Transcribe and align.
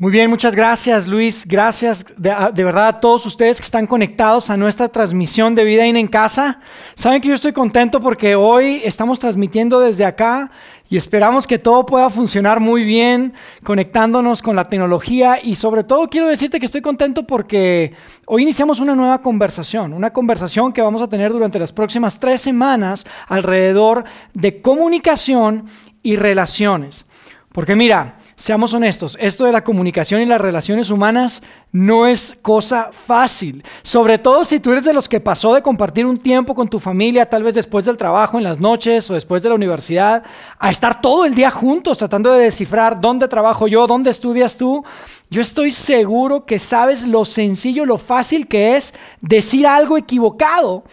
Muy 0.00 0.12
bien, 0.12 0.30
muchas 0.30 0.56
gracias 0.56 1.06
Luis. 1.06 1.44
Gracias 1.46 2.06
de, 2.16 2.64
verdad 2.64 2.88
a 2.88 3.00
todos 3.00 3.26
ustedes 3.26 3.58
que 3.58 3.66
están 3.66 3.86
conectados 3.86 4.48
a 4.48 4.56
nuestra 4.56 4.88
transmisión 4.88 5.54
de 5.54 5.62
Vida 5.62 5.84
en 5.84 6.06
Casa. 6.06 6.58
Saben 6.94 7.20
que 7.20 7.28
yo 7.28 7.34
estoy 7.34 7.52
contento 7.52 8.00
porque 8.00 8.34
hoy 8.34 8.80
estamos 8.82 9.20
transmitiendo 9.20 9.78
desde 9.78 10.06
acá 10.06 10.52
y 10.88 10.96
esperamos 10.96 11.46
que 11.46 11.58
todo 11.58 11.84
pueda 11.84 12.08
funcionar 12.08 12.60
muy 12.60 12.82
bien, 12.82 13.34
conectándonos 13.62 14.40
con 14.40 14.56
la 14.56 14.68
tecnología 14.68 15.38
y 15.42 15.54
sobre 15.54 15.84
todo 15.84 16.08
quiero 16.08 16.28
decirte 16.28 16.60
que 16.60 16.64
estoy 16.64 16.80
contento 16.80 17.26
porque 17.26 17.92
hoy 18.24 18.40
iniciamos 18.40 18.80
una 18.80 18.94
nueva 18.94 19.20
conversación, 19.20 19.92
una 19.92 20.14
conversación 20.14 20.72
que 20.72 20.80
vamos 20.80 21.02
a 21.02 21.08
tener 21.08 21.30
durante 21.30 21.58
las 21.58 21.74
próximas 21.74 22.18
tres 22.18 22.40
semanas 22.40 23.04
alrededor 23.28 24.04
de 24.32 24.62
comunicación 24.62 25.66
y 26.02 26.16
relaciones. 26.16 27.04
Porque 27.52 27.76
mira, 27.76 28.16
Seamos 28.40 28.72
honestos, 28.72 29.18
esto 29.20 29.44
de 29.44 29.52
la 29.52 29.64
comunicación 29.64 30.22
y 30.22 30.24
las 30.24 30.40
relaciones 30.40 30.88
humanas 30.88 31.42
no 31.72 32.06
es 32.06 32.38
cosa 32.40 32.88
fácil. 32.90 33.62
Sobre 33.82 34.16
todo 34.16 34.46
si 34.46 34.60
tú 34.60 34.72
eres 34.72 34.86
de 34.86 34.94
los 34.94 35.10
que 35.10 35.20
pasó 35.20 35.52
de 35.52 35.60
compartir 35.60 36.06
un 36.06 36.16
tiempo 36.16 36.54
con 36.54 36.66
tu 36.66 36.78
familia, 36.78 37.28
tal 37.28 37.42
vez 37.42 37.54
después 37.54 37.84
del 37.84 37.98
trabajo, 37.98 38.38
en 38.38 38.44
las 38.44 38.58
noches 38.58 39.10
o 39.10 39.14
después 39.14 39.42
de 39.42 39.50
la 39.50 39.56
universidad, 39.56 40.22
a 40.58 40.70
estar 40.70 41.02
todo 41.02 41.26
el 41.26 41.34
día 41.34 41.50
juntos 41.50 41.98
tratando 41.98 42.32
de 42.32 42.44
descifrar 42.44 42.98
dónde 42.98 43.28
trabajo 43.28 43.68
yo, 43.68 43.86
dónde 43.86 44.08
estudias 44.08 44.56
tú. 44.56 44.82
Yo 45.28 45.42
estoy 45.42 45.70
seguro 45.70 46.46
que 46.46 46.58
sabes 46.58 47.06
lo 47.06 47.26
sencillo, 47.26 47.84
lo 47.84 47.98
fácil 47.98 48.48
que 48.48 48.74
es 48.74 48.94
decir 49.20 49.66
algo 49.66 49.98
equivocado 49.98 50.84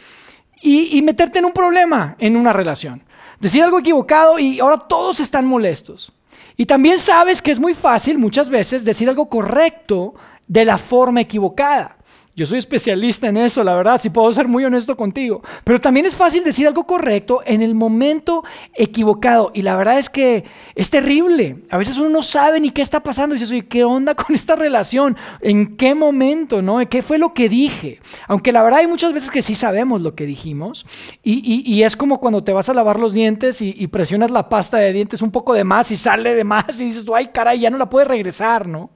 y, 0.62 1.02
meterte 1.02 1.40
en 1.40 1.46
un 1.46 1.54
problema 1.54 2.18
en 2.20 2.36
una 2.36 2.52
relación. 2.52 3.04
Decir 3.40 3.64
algo 3.64 3.80
equivocado 3.80 4.38
y 4.38 4.60
ahora 4.60 4.80
todos 4.80 5.22
están 5.22 5.46
molestos. 5.46 6.12
Y 6.58 6.66
también 6.66 6.98
sabes 6.98 7.42
que 7.42 7.52
es 7.52 7.60
muy 7.60 7.76
fácil 7.76 8.18
muchas 8.18 8.50
veces 8.50 8.84
decir 8.84 9.08
algo 9.08 9.30
correcto 9.30 10.16
de 10.48 10.66
la 10.66 10.80
forma 10.80 11.22
equivocada. 11.22 11.97
Yo 12.38 12.46
soy 12.46 12.60
especialista 12.60 13.28
en 13.28 13.36
eso, 13.36 13.64
la 13.64 13.74
verdad, 13.74 14.00
si 14.00 14.12
puedo 14.12 14.32
ser 14.32 14.48
muy 14.48 14.64
honesto 14.64 14.96
contigo. 14.96 15.42
Pero 15.64 15.82
también 15.82 16.06
es 16.06 16.16
fácil 16.16 16.44
decir 16.44 16.68
algo 16.68 16.86
correcto 16.86 17.40
en 17.44 17.64
el 17.64 17.74
momento 17.74 18.44
equivocado. 18.76 19.50
Y 19.56 19.64
la 19.64 19.76
verdad 19.76 19.98
es 19.98 20.08
que 20.08 20.44
es 20.76 20.92
terrible. 20.92 21.64
A 21.72 21.78
veces 21.78 21.98
uno 21.98 22.10
no 22.10 22.22
sabe 22.22 22.60
ni 22.60 22.70
qué 22.70 22.84
está 22.84 23.02
pasando. 23.02 23.34
Y 23.34 23.40
dices, 23.40 23.50
oye, 23.50 23.66
¿qué 23.66 23.84
onda 23.84 24.14
con 24.14 24.36
esta 24.36 24.56
relación? 24.56 25.18
¿En 25.42 25.78
qué 25.78 25.96
momento? 25.96 26.62
¿no? 26.62 26.78
¿Qué 26.88 27.02
fue 27.02 27.18
lo 27.18 27.34
que 27.34 27.50
dije? 27.50 28.00
Aunque 28.28 28.52
la 28.52 28.62
verdad 28.62 28.82
hay 28.82 28.88
muchas 28.88 29.14
veces 29.14 29.32
que 29.32 29.42
sí 29.42 29.56
sabemos 29.56 30.02
lo 30.02 30.14
que 30.14 30.28
dijimos. 30.28 30.86
Y, 31.24 31.82
es 31.82 31.96
como 31.96 32.20
cuando 32.20 32.44
te 32.44 32.54
vas 32.54 32.70
a 32.70 32.76
lavar 32.76 33.00
los 33.00 33.14
dientes 33.14 33.64
y, 33.64 33.88
presionas 33.88 34.30
la 34.30 34.48
pasta 34.48 34.78
de 34.78 34.94
dientes 34.94 35.24
un 35.24 35.32
poco 35.32 35.56
de 35.56 35.64
más 35.64 35.90
y 35.90 35.96
sale 35.96 36.36
de 36.36 36.44
más 36.44 36.80
y 36.80 36.86
dices, 36.86 37.04
ay, 37.12 37.30
caray, 37.34 37.62
ya 37.62 37.72
no 37.72 37.80
la 37.80 37.90
puedes 37.90 38.08
regresar, 38.08 38.68
¿no? 38.68 38.92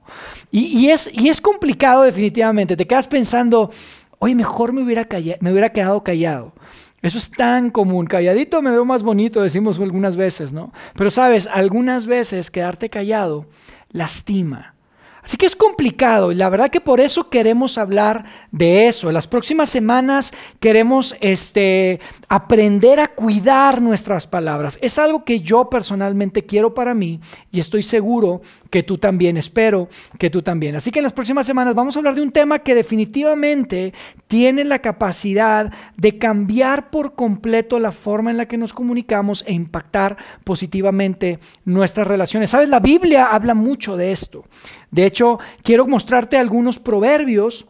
Y, 0.52 0.90
es, 0.90 1.10
y 1.12 1.28
es 1.28 1.40
complicado 1.40 2.02
definitivamente. 2.02 2.76
Te 2.76 2.86
quedas 2.86 3.08
pensando 3.08 3.31
pensando, 3.32 3.70
oye, 4.18 4.34
mejor 4.34 4.74
me 4.74 4.82
hubiera, 4.82 5.08
me 5.40 5.52
hubiera 5.52 5.72
quedado 5.72 6.04
callado. 6.04 6.52
Eso 7.00 7.16
es 7.16 7.30
tan 7.30 7.70
común. 7.70 8.06
Calladito 8.06 8.60
me 8.60 8.70
veo 8.70 8.84
más 8.84 9.02
bonito, 9.02 9.42
decimos 9.42 9.80
algunas 9.80 10.16
veces, 10.16 10.52
¿no? 10.52 10.70
Pero 10.94 11.10
sabes, 11.10 11.48
algunas 11.50 12.04
veces 12.04 12.50
quedarte 12.50 12.90
callado 12.90 13.46
lastima. 13.90 14.74
Así 15.22 15.36
que 15.36 15.46
es 15.46 15.56
complicado 15.56 16.32
y 16.32 16.34
la 16.34 16.50
verdad 16.50 16.68
que 16.68 16.80
por 16.80 17.00
eso 17.00 17.30
queremos 17.30 17.78
hablar 17.78 18.24
de 18.50 18.88
eso. 18.88 19.08
En 19.08 19.14
las 19.14 19.28
próximas 19.28 19.70
semanas 19.70 20.32
queremos 20.58 21.16
este, 21.20 22.00
aprender 22.28 22.98
a 23.00 23.06
cuidar 23.08 23.80
nuestras 23.80 24.26
palabras. 24.26 24.78
Es 24.82 24.98
algo 24.98 25.24
que 25.24 25.40
yo 25.40 25.70
personalmente 25.70 26.44
quiero 26.44 26.74
para 26.74 26.92
mí 26.92 27.20
y 27.50 27.60
estoy 27.60 27.82
seguro 27.82 28.42
que 28.72 28.82
tú 28.82 28.96
también, 28.96 29.36
espero 29.36 29.90
que 30.18 30.30
tú 30.30 30.40
también. 30.40 30.74
Así 30.74 30.90
que 30.90 31.00
en 31.00 31.02
las 31.02 31.12
próximas 31.12 31.44
semanas 31.44 31.74
vamos 31.74 31.94
a 31.94 31.98
hablar 31.98 32.14
de 32.14 32.22
un 32.22 32.32
tema 32.32 32.60
que 32.60 32.74
definitivamente 32.74 33.92
tiene 34.28 34.64
la 34.64 34.78
capacidad 34.78 35.70
de 35.98 36.16
cambiar 36.16 36.88
por 36.88 37.14
completo 37.14 37.78
la 37.78 37.92
forma 37.92 38.30
en 38.30 38.38
la 38.38 38.46
que 38.46 38.56
nos 38.56 38.72
comunicamos 38.72 39.44
e 39.46 39.52
impactar 39.52 40.16
positivamente 40.42 41.38
nuestras 41.66 42.06
relaciones. 42.06 42.48
Sabes, 42.48 42.70
la 42.70 42.80
Biblia 42.80 43.26
habla 43.26 43.52
mucho 43.52 43.98
de 43.98 44.10
esto. 44.10 44.46
De 44.90 45.04
hecho, 45.04 45.38
quiero 45.62 45.86
mostrarte 45.86 46.38
algunos 46.38 46.78
proverbios 46.78 47.66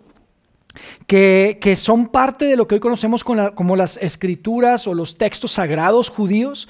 que, 1.06 1.74
son 1.76 2.08
parte 2.08 2.44
de 2.44 2.56
lo 2.56 2.66
que 2.66 2.76
hoy 2.76 2.80
conocemos 2.80 3.24
como 3.24 3.76
las 3.76 3.96
escrituras 3.98 4.86
o 4.86 4.94
los 4.94 5.18
textos 5.18 5.52
sagrados 5.52 6.08
judíos. 6.08 6.68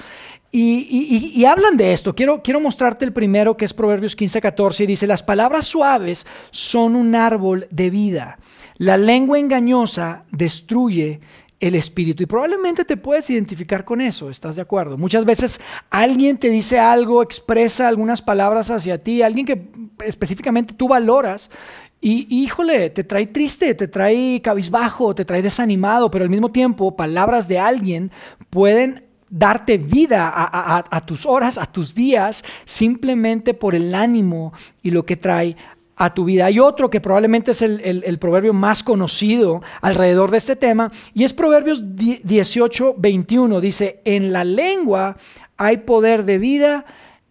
Y, 0.55 1.45
hablan 1.47 1.79
de 1.79 1.95
esto. 1.95 2.15
Quiero, 2.15 2.43
quiero 2.43 2.61
mostrarte 2.61 3.07
el 3.07 3.13
primero, 3.15 3.57
que 3.57 3.65
es 3.65 3.73
Proverbios 3.73 4.15
15, 4.15 4.41
14, 4.43 4.85
y 4.85 4.87
dice, 4.87 5.07
las 5.07 5.23
palabras 5.23 5.65
suaves 5.65 6.27
son 6.51 6.95
un 6.95 7.15
árbol 7.15 7.67
de 7.71 7.89
vida. 7.89 8.39
La 8.77 8.99
lengua 8.99 9.39
engañosa 9.39 10.25
destruye 10.31 11.21
el 11.59 11.75
espíritu. 11.75 12.23
Y 12.23 12.27
probablemente 12.27 12.85
te 12.85 12.99
puedes 12.99 13.31
identificar 13.31 13.85
con 13.85 14.01
eso, 14.03 14.29
¿estás 14.29 14.57
de 14.57 14.63
acuerdo? 14.63 14.99
Muchas 14.99 15.25
veces 15.25 15.61
alguien 15.89 16.37
te 16.37 16.51
dice 16.51 16.79
algo, 16.79 17.23
expresa 17.23 17.89
algunas 17.89 18.21
palabras 18.21 18.71
hacia 18.71 19.03
ti, 19.03 19.23
alguien 19.23 19.47
que 19.47 19.69
específicamente 20.05 20.75
tú 20.75 20.89
valoras. 20.89 21.51
Y 22.01 22.27
híjole, 22.43 22.91
te 22.91 23.05
trae 23.05 23.29
triste, 23.29 23.75
te 23.75 23.87
trae 23.87 24.43
cabizbajo, 24.43 25.15
te 25.15 25.25
trae 25.25 25.41
desanimado, 25.41 26.11
pero 26.11 26.25
al 26.25 26.31
mismo 26.31 26.51
tiempo 26.51 26.97
palabras 26.97 27.47
de 27.47 27.61
alguien 27.61 28.11
pueden 28.51 29.12
darte 29.33 29.79
vida 29.79 30.31
a, 30.35 31.07
tus 31.07 31.25
horas, 31.25 31.57
a 31.57 31.65
tus 31.65 31.95
días, 31.95 32.45
simplemente 32.65 33.55
por 33.55 33.75
el 33.75 33.95
ánimo 33.95 34.53
y 34.83 34.91
lo 34.91 35.07
que 35.07 35.17
trae 35.17 35.57
a 35.97 36.13
tu 36.13 36.27
vida. 36.27 36.45
Hay 36.45 36.59
otro 36.59 36.91
que 36.91 37.01
probablemente 37.01 37.53
es 37.53 37.63
el, 37.63 38.19
proverbio 38.21 38.53
más 38.53 38.83
conocido 38.83 39.63
alrededor 39.81 40.31
de 40.31 40.37
este 40.37 40.55
tema 40.55 40.93
y 41.15 41.25
es 41.25 41.33
Proverbios 41.33 41.97
18, 41.97 42.97
21. 42.99 43.61
Dice, 43.61 44.03
en 44.05 44.35
la 44.35 44.45
lengua 44.45 45.17
hay 45.57 45.79
poder 45.79 46.27
de 46.27 46.37
vida 46.39 46.85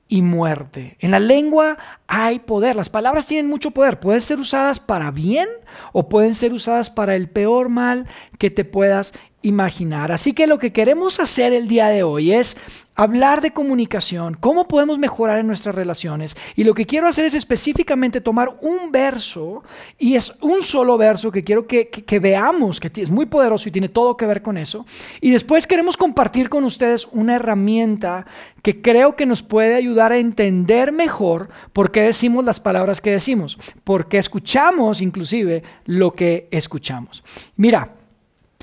y 0.07 0.23
muerte. 0.23 0.97
En 0.99 1.11
la 1.11 1.19
lengua 1.19 1.77
hay 2.07 2.39
poder. 2.39 2.75
Las 2.75 2.89
palabras 2.89 3.27
tienen 3.27 3.47
mucho 3.47 3.71
poder. 3.71 3.99
Pueden 3.99 4.21
ser 4.21 4.39
usadas 4.39 4.79
para 4.79 5.11
bien 5.11 5.47
o 5.93 6.09
pueden 6.09 6.33
ser 6.33 6.51
usadas 6.51 6.89
para 6.89 7.15
el 7.15 7.29
peor 7.29 7.69
mal 7.69 8.07
que 8.39 8.49
te 8.49 8.65
puedas 8.65 9.13
imaginar. 9.41 10.11
Así 10.11 10.33
que 10.33 10.47
lo 10.47 10.59
que 10.59 10.71
queremos 10.71 11.19
hacer 11.19 11.53
el 11.53 11.67
día 11.67 11.87
de 11.87 12.03
hoy 12.03 12.33
es 12.33 12.57
hablar 12.95 13.41
de 13.41 13.51
comunicación, 13.51 14.35
cómo 14.39 14.67
podemos 14.67 14.99
mejorar 14.99 15.39
en 15.39 15.47
nuestras 15.47 15.73
relaciones. 15.73 16.35
Y 16.55 16.63
lo 16.63 16.73
que 16.73 16.85
quiero 16.85 17.07
hacer 17.07 17.25
es 17.25 17.33
específicamente 17.33 18.21
tomar 18.21 18.57
un 18.61 18.91
verso, 18.91 19.63
y 19.97 20.15
es 20.15 20.33
un 20.41 20.61
solo 20.61 20.97
verso 20.97 21.31
que 21.31 21.43
quiero 21.43 21.65
que, 21.65 22.19
veamos, 22.21 22.79
que 22.79 22.91
es 23.01 23.09
muy 23.09 23.25
poderoso 23.25 23.69
y 23.69 23.71
tiene 23.71 23.89
todo 23.89 24.17
que 24.17 24.27
ver 24.27 24.41
con 24.41 24.57
eso. 24.57 24.85
Y 25.19 25.31
después 25.31 25.65
queremos 25.65 25.97
compartir 25.97 26.49
con 26.49 26.63
ustedes 26.63 27.07
una 27.11 27.35
herramienta 27.35 28.25
que 28.61 28.81
creo 28.81 29.15
que 29.15 29.25
nos 29.25 29.41
puede 29.41 29.75
ayudar 29.75 30.11
a 30.11 30.17
entender 30.17 30.91
mejor 30.91 31.49
por 31.73 31.91
qué 31.91 32.01
decimos 32.01 32.45
las 32.45 32.59
palabras 32.59 33.01
que 33.01 33.11
decimos, 33.11 33.57
por 33.83 34.07
qué 34.07 34.17
escuchamos 34.17 35.01
inclusive 35.01 35.63
lo 35.85 36.11
que 36.13 36.47
escuchamos. 36.51 37.23
Mira, 37.55 38.00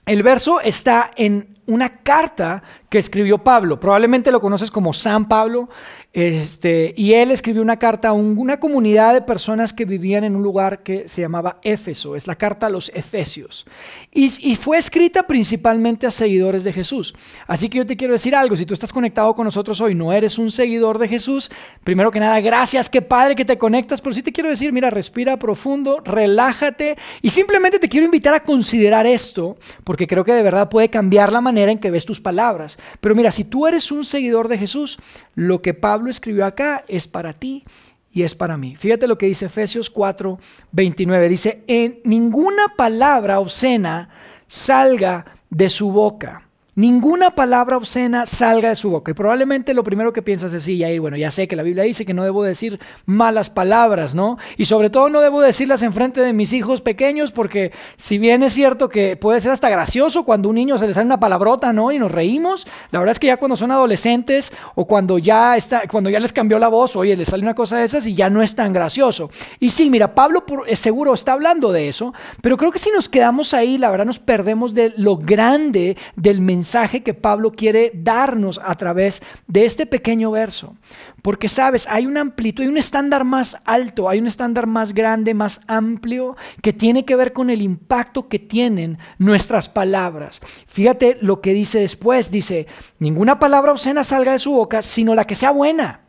el 0.08 0.22
verso 0.22 0.60
está 0.62 1.10
en 1.16 1.58
una 1.66 1.98
carta 1.98 2.62
que 2.88 2.98
escribió 2.98 3.38
Pablo. 3.38 3.78
Probablemente 3.78 4.32
lo 4.32 4.40
conoces 4.40 4.70
como 4.70 4.92
San 4.92 5.28
Pablo. 5.28 5.68
Este, 6.14 6.94
y 6.96 7.12
él 7.12 7.30
escribió 7.30 7.60
una 7.60 7.78
carta 7.78 8.08
a 8.08 8.12
una 8.12 8.58
comunidad 8.58 9.12
de 9.12 9.20
personas 9.20 9.72
que 9.74 9.84
vivían 9.84 10.24
en 10.24 10.34
un 10.34 10.42
lugar 10.42 10.82
que 10.82 11.06
se 11.06 11.20
llamaba 11.20 11.58
Éfeso. 11.62 12.16
Es 12.16 12.26
la 12.26 12.34
carta 12.34 12.66
a 12.66 12.70
los 12.70 12.90
Efesios. 12.94 13.66
Y, 14.10 14.56
fue 14.56 14.78
escrita 14.78 15.24
principalmente 15.24 16.06
a 16.06 16.10
seguidores 16.10 16.64
de 16.64 16.72
Jesús. 16.72 17.14
Así 17.46 17.68
que 17.68 17.78
yo 17.78 17.86
te 17.86 17.96
quiero 17.96 18.14
decir 18.14 18.34
algo. 18.34 18.56
Si 18.56 18.64
tú 18.64 18.74
estás 18.74 18.92
conectado 18.92 19.34
con 19.34 19.44
nosotros 19.44 19.80
hoy, 19.80 19.94
no 19.94 20.12
eres 20.12 20.38
un 20.38 20.50
seguidor 20.50 20.98
de 20.98 21.08
Jesús, 21.08 21.50
primero 21.84 22.10
que 22.10 22.20
nada, 22.20 22.40
gracias, 22.40 22.90
qué 22.90 23.02
padre 23.02 23.36
que 23.36 23.44
te 23.44 23.58
conectas. 23.58 24.00
Pero 24.00 24.14
sí 24.14 24.22
te 24.22 24.32
quiero 24.32 24.48
decir, 24.48 24.72
mira, 24.72 24.90
respira 24.90 25.38
profundo, 25.38 26.02
relájate. 26.04 26.96
Y 27.22 27.30
simplemente 27.30 27.78
te 27.78 27.88
quiero 27.88 28.06
invitar 28.06 28.34
a 28.34 28.42
considerar 28.42 29.06
esto, 29.06 29.58
porque 29.84 30.06
creo 30.06 30.24
que 30.24 30.32
de 30.32 30.42
verdad 30.42 30.70
puede 30.70 30.88
cambiar 30.88 31.32
la 31.32 31.40
manera 31.40 31.70
en 31.70 31.78
que 31.78 31.90
ves 31.90 32.06
tus 32.06 32.20
palabras. 32.20 32.77
Pero 33.00 33.14
mira, 33.14 33.30
si 33.30 33.44
tú 33.44 33.66
eres 33.66 33.92
un 33.92 34.04
seguidor 34.04 34.48
de 34.48 34.58
Jesús, 34.58 34.98
lo 35.34 35.62
que 35.62 35.74
Pablo 35.74 36.10
escribió 36.10 36.44
acá 36.46 36.84
es 36.88 37.06
para 37.06 37.32
ti 37.32 37.64
y 38.12 38.22
es 38.22 38.34
para 38.34 38.56
mí. 38.56 38.76
Fíjate 38.76 39.06
lo 39.06 39.18
que 39.18 39.26
dice 39.26 39.46
Efesios 39.46 39.90
4, 39.90 40.38
29. 40.72 41.28
Dice, 41.28 41.62
en 41.66 42.00
ninguna 42.04 42.74
palabra 42.76 43.40
obscena 43.40 44.08
salga 44.46 45.26
de 45.50 45.68
su 45.68 45.92
boca. 45.92 46.47
Ninguna 46.78 47.34
palabra 47.34 47.76
obscena 47.76 48.24
salga 48.24 48.68
de 48.68 48.76
su 48.76 48.88
boca. 48.88 49.10
Y 49.10 49.14
probablemente 49.14 49.74
lo 49.74 49.82
primero 49.82 50.12
que 50.12 50.22
piensas 50.22 50.54
es, 50.54 50.62
sí, 50.62 50.80
bueno, 51.00 51.16
ya 51.16 51.32
sé 51.32 51.48
que 51.48 51.56
la 51.56 51.64
Biblia 51.64 51.82
dice 51.82 52.06
que 52.06 52.14
no 52.14 52.22
debo 52.22 52.44
decir 52.44 52.78
malas 53.04 53.50
palabras, 53.50 54.14
¿no? 54.14 54.38
Y 54.56 54.66
sobre 54.66 54.88
todo 54.88 55.08
no 55.08 55.20
debo 55.20 55.40
decirlas 55.40 55.82
en 55.82 55.92
frente 55.92 56.20
de 56.20 56.32
mis 56.32 56.52
hijos 56.52 56.80
pequeños, 56.80 57.32
porque 57.32 57.72
si 57.96 58.18
bien 58.18 58.44
es 58.44 58.52
cierto 58.52 58.88
que 58.88 59.16
puede 59.16 59.40
ser 59.40 59.50
hasta 59.50 59.68
gracioso 59.68 60.22
cuando 60.22 60.50
un 60.50 60.54
niño 60.54 60.78
se 60.78 60.86
le 60.86 60.94
sale 60.94 61.06
una 61.06 61.18
palabrota, 61.18 61.72
¿no? 61.72 61.90
Y 61.90 61.98
nos 61.98 62.12
reímos, 62.12 62.64
la 62.92 63.00
verdad 63.00 63.10
es 63.10 63.18
que 63.18 63.26
ya 63.26 63.38
cuando 63.38 63.56
son 63.56 63.72
adolescentes 63.72 64.52
o 64.76 64.86
cuando 64.86 65.18
ya, 65.18 65.56
está, 65.56 65.82
cuando 65.90 66.10
ya 66.10 66.20
les 66.20 66.32
cambió 66.32 66.60
la 66.60 66.68
voz, 66.68 66.94
oye, 66.94 67.16
les 67.16 67.26
sale 67.26 67.42
una 67.42 67.54
cosa 67.56 67.78
de 67.78 67.86
esas 67.86 68.06
y 68.06 68.14
ya 68.14 68.30
no 68.30 68.40
es 68.40 68.54
tan 68.54 68.72
gracioso. 68.72 69.30
Y 69.58 69.70
sí, 69.70 69.90
mira, 69.90 70.14
Pablo 70.14 70.44
seguro 70.74 71.14
está 71.14 71.32
hablando 71.32 71.72
de 71.72 71.88
eso, 71.88 72.14
pero 72.40 72.56
creo 72.56 72.70
que 72.70 72.78
si 72.78 72.92
nos 72.92 73.08
quedamos 73.08 73.52
ahí, 73.52 73.78
la 73.78 73.90
verdad 73.90 74.06
nos 74.06 74.20
perdemos 74.20 74.74
de 74.74 74.94
lo 74.96 75.16
grande 75.16 75.96
del 76.14 76.40
mensaje 76.40 76.67
que 77.02 77.14
Pablo 77.14 77.52
quiere 77.52 77.90
darnos 77.94 78.60
a 78.62 78.74
través 78.74 79.22
de 79.46 79.64
este 79.64 79.86
pequeño 79.86 80.30
verso. 80.30 80.76
Porque 81.22 81.48
sabes, 81.48 81.86
hay 81.88 82.06
un 82.06 82.16
amplitud, 82.16 82.62
hay 82.62 82.68
un 82.68 82.76
estándar 82.76 83.24
más 83.24 83.56
alto, 83.64 84.08
hay 84.08 84.18
un 84.18 84.26
estándar 84.26 84.66
más 84.66 84.92
grande, 84.92 85.34
más 85.34 85.60
amplio, 85.66 86.36
que 86.62 86.72
tiene 86.72 87.04
que 87.04 87.16
ver 87.16 87.32
con 87.32 87.50
el 87.50 87.62
impacto 87.62 88.28
que 88.28 88.38
tienen 88.38 88.98
nuestras 89.18 89.68
palabras. 89.68 90.40
Fíjate 90.66 91.18
lo 91.20 91.40
que 91.40 91.54
dice 91.54 91.80
después, 91.80 92.30
dice, 92.30 92.66
ninguna 92.98 93.38
palabra 93.38 93.72
obscena 93.72 94.02
salga 94.02 94.32
de 94.32 94.38
su 94.38 94.52
boca, 94.52 94.82
sino 94.82 95.14
la 95.14 95.26
que 95.26 95.34
sea 95.34 95.50
buena 95.50 96.02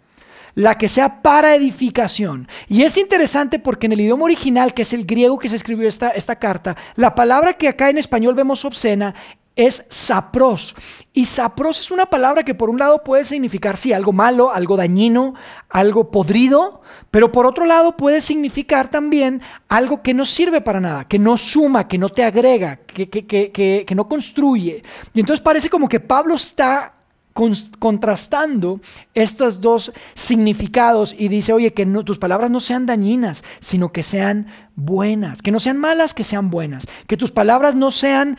la 0.55 0.77
que 0.77 0.89
sea 0.89 1.21
para 1.21 1.55
edificación. 1.55 2.47
Y 2.67 2.83
es 2.83 2.97
interesante 2.97 3.59
porque 3.59 3.85
en 3.85 3.93
el 3.93 4.01
idioma 4.01 4.25
original, 4.25 4.73
que 4.73 4.81
es 4.81 4.91
el 4.91 5.05
griego 5.05 5.39
que 5.39 5.47
se 5.47 5.55
escribió 5.55 5.87
esta, 5.87 6.09
esta 6.09 6.37
carta, 6.37 6.75
la 6.95 7.15
palabra 7.15 7.53
que 7.53 7.69
acá 7.69 7.89
en 7.89 7.97
español 7.97 8.35
vemos 8.35 8.65
obscena 8.65 9.15
es 9.59 9.85
sapros. 9.89 10.75
Y 11.11 11.25
sapros 11.25 11.79
es 11.79 11.91
una 11.91 12.05
palabra 12.05 12.43
que 12.43 12.55
por 12.55 12.69
un 12.69 12.79
lado 12.79 13.03
puede 13.03 13.25
significar, 13.25 13.75
sí, 13.75 13.91
algo 13.91 14.13
malo, 14.13 14.51
algo 14.53 14.77
dañino, 14.77 15.35
algo 15.69 16.11
podrido, 16.11 16.81
pero 17.11 17.31
por 17.31 17.45
otro 17.45 17.65
lado 17.65 17.97
puede 17.97 18.21
significar 18.21 18.89
también 18.89 19.41
algo 19.67 20.01
que 20.01 20.13
no 20.13 20.25
sirve 20.25 20.61
para 20.61 20.79
nada, 20.79 21.05
que 21.05 21.19
no 21.19 21.37
suma, 21.37 21.87
que 21.87 21.97
no 21.97 22.09
te 22.09 22.23
agrega, 22.23 22.77
que, 22.77 23.09
que, 23.09 23.25
que, 23.25 23.83
que 23.85 23.95
no 23.95 24.07
construye. 24.07 24.83
Y 25.13 25.19
entonces 25.19 25.41
parece 25.41 25.69
como 25.69 25.89
que 25.89 25.99
Pablo 25.99 26.35
está 26.35 26.93
contrastando 27.79 28.81
estos 29.13 29.61
dos 29.61 29.93
significados 30.13 31.15
y 31.17 31.29
dice, 31.29 31.53
oye, 31.53 31.73
que 31.73 31.85
tus 31.85 32.19
palabras 32.19 32.51
no 32.51 32.59
sean 32.59 32.85
dañinas, 32.85 33.43
sino 33.59 33.91
que 33.91 34.03
sean 34.03 34.47
buenas, 34.75 35.41
que 35.41 35.51
no 35.51 35.59
sean 35.59 35.77
malas, 35.77 36.13
que 36.13 36.23
sean 36.23 36.49
buenas, 36.49 36.85
que 37.07 37.17
tus 37.17 37.31
palabras 37.31 37.75
no 37.75 37.91
sean 37.91 38.37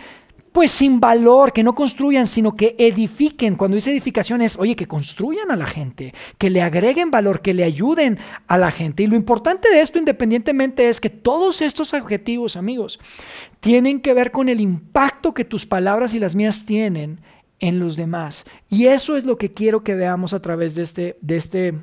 pues 0.52 0.72
sin 0.72 0.98
valor, 0.98 1.52
que 1.52 1.62
no 1.62 1.74
construyan, 1.74 2.26
sino 2.26 2.56
que 2.56 2.74
edifiquen. 2.78 3.56
Cuando 3.56 3.76
dice 3.76 3.90
edificación 3.90 4.42
es, 4.42 4.58
oye, 4.58 4.74
que 4.74 4.88
construyan 4.88 5.50
a 5.50 5.56
la 5.56 5.66
gente, 5.66 6.12
que 6.38 6.50
le 6.50 6.62
agreguen 6.62 7.10
valor, 7.10 7.40
que 7.40 7.54
le 7.54 7.64
ayuden 7.64 8.18
a 8.46 8.58
la 8.58 8.70
gente. 8.70 9.04
Y 9.04 9.06
lo 9.06 9.16
importante 9.16 9.70
de 9.70 9.80
esto, 9.80 9.98
independientemente, 9.98 10.88
es 10.88 11.00
que 11.00 11.10
todos 11.10 11.62
estos 11.62 11.94
objetivos, 11.94 12.56
amigos, 12.56 12.98
tienen 13.60 14.00
que 14.00 14.14
ver 14.14 14.32
con 14.32 14.48
el 14.48 14.60
impacto 14.60 15.34
que 15.34 15.44
tus 15.44 15.66
palabras 15.66 16.14
y 16.14 16.18
las 16.18 16.34
mías 16.34 16.64
tienen 16.66 17.20
en 17.60 17.78
los 17.78 17.96
demás. 17.96 18.44
Y 18.68 18.86
eso 18.86 19.16
es 19.16 19.24
lo 19.24 19.38
que 19.38 19.52
quiero 19.52 19.84
que 19.84 19.94
veamos 19.94 20.34
a 20.34 20.42
través 20.42 20.74
de 20.74 20.82
este, 20.82 21.16
de 21.20 21.36
este, 21.36 21.74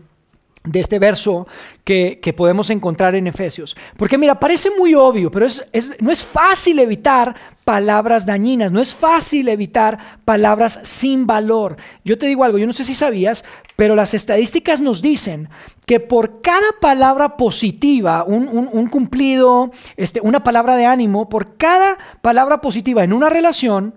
de 0.68 0.80
este 0.80 1.00
verso 1.00 1.48
que, 1.84 2.34
podemos 2.36 2.70
encontrar 2.70 3.16
en 3.16 3.28
Efesios. 3.28 3.76
Porque 3.96 4.18
mira, 4.18 4.40
parece 4.40 4.70
muy 4.78 4.94
obvio, 4.94 5.32
pero 5.32 5.46
es, 5.46 5.64
no 6.00 6.12
es 6.12 6.24
fácil 6.24 6.80
evitar 6.80 7.36
palabras 7.64 8.26
dañinas, 8.26 8.72
no 8.72 8.82
es 8.82 8.94
fácil 8.94 9.48
evitar 9.48 9.98
palabras 10.24 10.80
sin 10.84 11.26
valor. 11.26 11.78
Yo 12.04 12.18
te 12.18 12.28
digo 12.28 12.44
algo, 12.44 12.58
yo 12.58 12.68
no 12.68 12.74
sé 12.74 12.84
si 12.84 12.94
sabías, 12.94 13.44
pero 13.76 13.96
las 13.96 14.14
estadísticas 14.14 14.82
nos 14.82 15.02
dicen 15.02 15.50
que 15.86 16.00
por 16.00 16.42
cada 16.42 16.68
palabra 16.82 17.38
positiva, 17.38 18.24
un, 18.24 18.48
un 18.48 18.88
cumplido, 18.88 19.72
este, 19.96 20.20
una 20.22 20.44
palabra 20.44 20.76
de 20.76 20.86
ánimo, 20.86 21.30
por 21.30 21.58
cada 21.58 21.98
palabra 22.22 22.62
positiva 22.62 23.04
en 23.04 23.14
una 23.14 23.30
relación, 23.30 23.96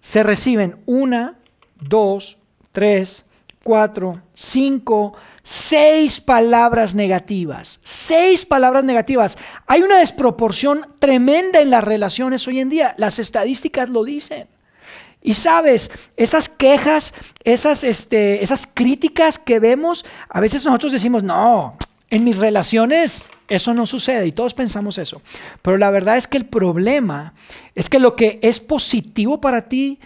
se 0.00 0.22
reciben 0.22 0.76
una, 0.86 1.38
dos, 1.80 2.38
tres, 2.72 3.26
cuatro, 3.62 4.22
cinco, 4.32 5.14
seis 5.42 6.20
palabras 6.20 6.94
negativas. 6.94 7.80
Seis 7.82 8.46
palabras 8.46 8.84
negativas. 8.84 9.38
Hay 9.66 9.82
una 9.82 9.98
desproporción 9.98 10.86
tremenda 10.98 11.60
en 11.60 11.70
las 11.70 11.84
relaciones 11.84 12.46
hoy 12.48 12.60
en 12.60 12.68
día. 12.68 12.94
Las 12.98 13.18
estadísticas 13.18 13.88
lo 13.88 14.04
dicen. 14.04 14.48
Y 15.22 15.34
sabes, 15.34 15.90
esas 16.16 16.48
quejas, 16.48 17.12
esas, 17.44 17.84
este, 17.84 18.42
esas 18.42 18.66
críticas 18.66 19.38
que 19.38 19.60
vemos, 19.60 20.06
a 20.30 20.40
veces 20.40 20.64
nosotros 20.64 20.92
decimos, 20.92 21.22
no, 21.22 21.76
en 22.08 22.24
mis 22.24 22.38
relaciones 22.38 23.26
eso 23.48 23.74
no 23.74 23.84
sucede 23.84 24.28
y 24.28 24.32
todos 24.32 24.54
pensamos 24.54 24.96
eso. 24.96 25.20
Pero 25.60 25.76
la 25.76 25.90
verdad 25.90 26.16
es 26.16 26.28
que 26.28 26.38
el 26.38 26.46
problema 26.46 27.34
es 27.74 27.90
que 27.90 27.98
lo 27.98 28.16
que 28.16 28.38
es 28.42 28.60
positivo 28.60 29.40
para 29.40 29.68
ti 29.68 29.98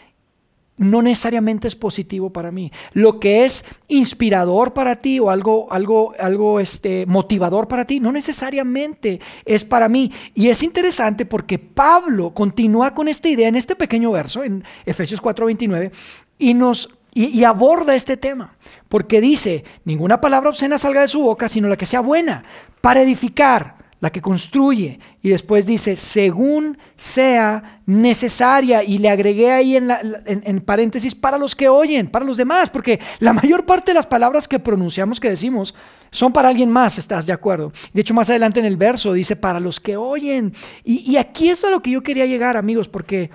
no 0.77 1.03
necesariamente 1.03 1.69
es 1.69 1.77
positivo 1.77 2.31
para 2.31 2.51
mí. 2.51 2.73
Lo 2.93 3.21
que 3.21 3.45
es 3.45 3.65
inspirador 3.89 4.73
para 4.73 4.97
ti 4.97 5.21
o 5.21 5.31
algo, 5.31 5.69
algo, 5.71 6.15
algo 6.19 6.61
este, 6.61 7.07
motivador 7.07 7.69
para 7.69 7.85
ti, 7.85 8.01
no 8.01 8.11
necesariamente 8.13 9.21
es 9.45 9.65
para 9.65 9.89
mí. 9.89 10.11
Y 10.35 10.49
es 10.49 10.63
interesante 10.63 11.27
porque 11.27 11.59
Pablo 11.59 12.35
continúa 12.35 12.95
con 12.95 13.09
esta 13.09 13.29
idea 13.29 13.49
en 13.49 13.57
este 13.57 13.77
pequeño 13.77 14.11
verso, 14.11 14.43
en 14.43 14.65
Efesios 14.85 15.23
4:29, 15.23 15.93
y 16.39 16.55
nos 16.55 16.89
y, 17.15 17.45
aborda 17.45 17.95
este 17.95 18.17
tema, 18.17 18.57
porque 18.89 19.21
dice, 19.21 19.65
ninguna 19.85 20.21
palabra 20.21 20.51
obscena 20.51 20.79
salga 20.79 21.03
de 21.03 21.09
su 21.09 21.21
boca, 21.21 21.47
sino 21.47 21.69
la 21.69 21.77
que 21.77 21.87
sea 21.87 22.01
buena, 22.01 22.45
para 22.81 23.03
edificar, 23.03 23.77
la 24.01 24.11
que 24.11 24.21
construye. 24.21 24.99
Y 25.23 25.31
después 25.31 25.67
dice, 25.67 25.97
según 25.97 26.79
sea 26.97 27.81
necesaria. 27.87 28.83
Y 28.83 28.99
le 28.99 29.09
agregué 29.09 29.53
ahí 29.53 29.77
en, 29.77 29.91
en, 30.27 30.61
paréntesis, 30.61 31.15
para 31.15 31.39
los 31.39 31.57
que 31.57 31.69
oyen, 31.69 32.09
para 32.09 32.25
los 32.25 32.37
demás, 32.37 32.71
porque 32.71 33.01
la 33.21 33.33
mayor 33.33 33.67
parte 33.67 33.91
de 33.91 33.95
las 33.95 34.07
palabras 34.07 34.47
que 34.49 34.59
pronunciamos, 34.59 35.21
que 35.21 35.31
decimos, 35.31 35.75
son 36.11 36.33
para 36.33 36.49
alguien 36.49 36.71
más, 36.71 36.99
¿estás 36.99 37.27
de 37.27 37.33
acuerdo? 37.33 37.73
De 37.93 38.01
hecho, 38.01 38.15
más 38.15 38.31
adelante 38.31 38.61
en 38.61 38.67
el 38.67 38.77
verso 38.77 39.13
dice, 39.13 39.37
para 39.37 39.61
los 39.61 39.81
que 39.81 39.97
oyen. 39.97 40.53
Y, 40.85 41.11
y 41.11 41.17
aquí 41.17 41.49
es 41.49 41.65
a 41.65 41.71
lo 41.71 41.81
que 41.81 41.91
yo 41.91 42.03
quería 42.03 42.27
llegar, 42.27 42.57
amigos, 42.57 42.89
porque 42.89 43.31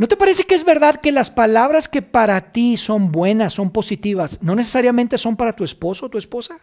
¿No 0.00 0.08
te 0.08 0.16
parece 0.16 0.44
que 0.44 0.54
es 0.54 0.64
verdad 0.64 0.98
que 0.98 1.12
las 1.12 1.28
palabras 1.28 1.86
que 1.86 2.00
para 2.00 2.52
ti 2.52 2.78
son 2.78 3.12
buenas, 3.12 3.52
son 3.52 3.68
positivas, 3.68 4.38
no 4.40 4.54
necesariamente 4.54 5.18
son 5.18 5.36
para 5.36 5.52
tu 5.52 5.62
esposo 5.62 6.06
o 6.06 6.08
tu 6.08 6.16
esposa? 6.16 6.58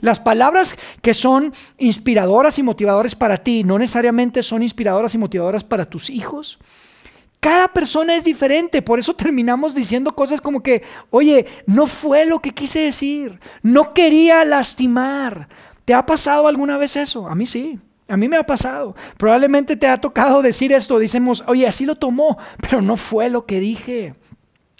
Las 0.00 0.20
palabras 0.20 0.76
que 1.02 1.14
son 1.14 1.52
inspiradoras 1.78 2.58
y 2.58 2.62
motivadoras 2.62 3.14
para 3.14 3.38
ti, 3.38 3.64
no 3.64 3.78
necesariamente 3.78 4.42
son 4.42 4.62
inspiradoras 4.62 5.14
y 5.14 5.18
motivadoras 5.18 5.64
para 5.64 5.84
tus 5.84 6.10
hijos. 6.10 6.58
Cada 7.40 7.68
persona 7.68 8.14
es 8.14 8.24
diferente, 8.24 8.82
por 8.82 8.98
eso 8.98 9.14
terminamos 9.14 9.74
diciendo 9.74 10.14
cosas 10.14 10.40
como 10.42 10.62
que, 10.62 10.82
oye, 11.08 11.46
no 11.66 11.86
fue 11.86 12.26
lo 12.26 12.40
que 12.40 12.52
quise 12.52 12.80
decir, 12.80 13.40
no 13.62 13.94
quería 13.94 14.44
lastimar. 14.44 15.48
¿Te 15.86 15.94
ha 15.94 16.04
pasado 16.04 16.46
alguna 16.46 16.76
vez 16.76 16.96
eso? 16.96 17.26
A 17.26 17.34
mí 17.34 17.46
sí. 17.46 17.78
A 18.08 18.16
mí 18.16 18.28
me 18.28 18.36
ha 18.36 18.42
pasado. 18.42 18.96
Probablemente 19.16 19.76
te 19.76 19.86
ha 19.86 20.00
tocado 20.00 20.42
decir 20.42 20.72
esto. 20.72 20.98
Dicemos, 20.98 21.44
oye, 21.46 21.66
así 21.66 21.86
lo 21.86 21.94
tomó, 21.94 22.38
pero 22.60 22.82
no 22.82 22.96
fue 22.96 23.30
lo 23.30 23.46
que 23.46 23.60
dije. 23.60 24.14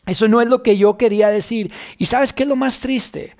Eso 0.05 0.27
no 0.29 0.41
es 0.41 0.49
lo 0.49 0.63
que 0.63 0.77
yo 0.77 0.99
quería 0.99 1.29
decir. 1.29 1.71
¿Y 1.97 2.07
sabes 2.07 2.33
qué 2.33 2.43
es 2.43 2.49
lo 2.49 2.57
más 2.57 2.81
triste? 2.81 3.37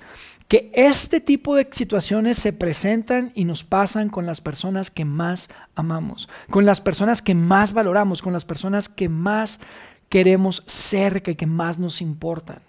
Que 0.51 0.69
este 0.73 1.21
tipo 1.21 1.55
de 1.55 1.65
situaciones 1.71 2.37
se 2.37 2.51
presentan 2.51 3.31
y 3.35 3.45
nos 3.45 3.63
pasan 3.63 4.09
con 4.09 4.25
las 4.25 4.41
personas 4.41 4.91
que 4.91 5.05
más 5.05 5.49
amamos, 5.75 6.27
con 6.49 6.65
las 6.65 6.81
personas 6.81 7.21
que 7.21 7.33
más 7.33 7.71
valoramos, 7.71 8.21
con 8.21 8.33
las 8.33 8.43
personas 8.43 8.89
que 8.89 9.07
más 9.07 9.61
queremos 10.09 10.61
cerca 10.65 11.31
y 11.31 11.35
que 11.35 11.45
más 11.45 11.79
nos 11.79 12.01
importan. 12.01 12.59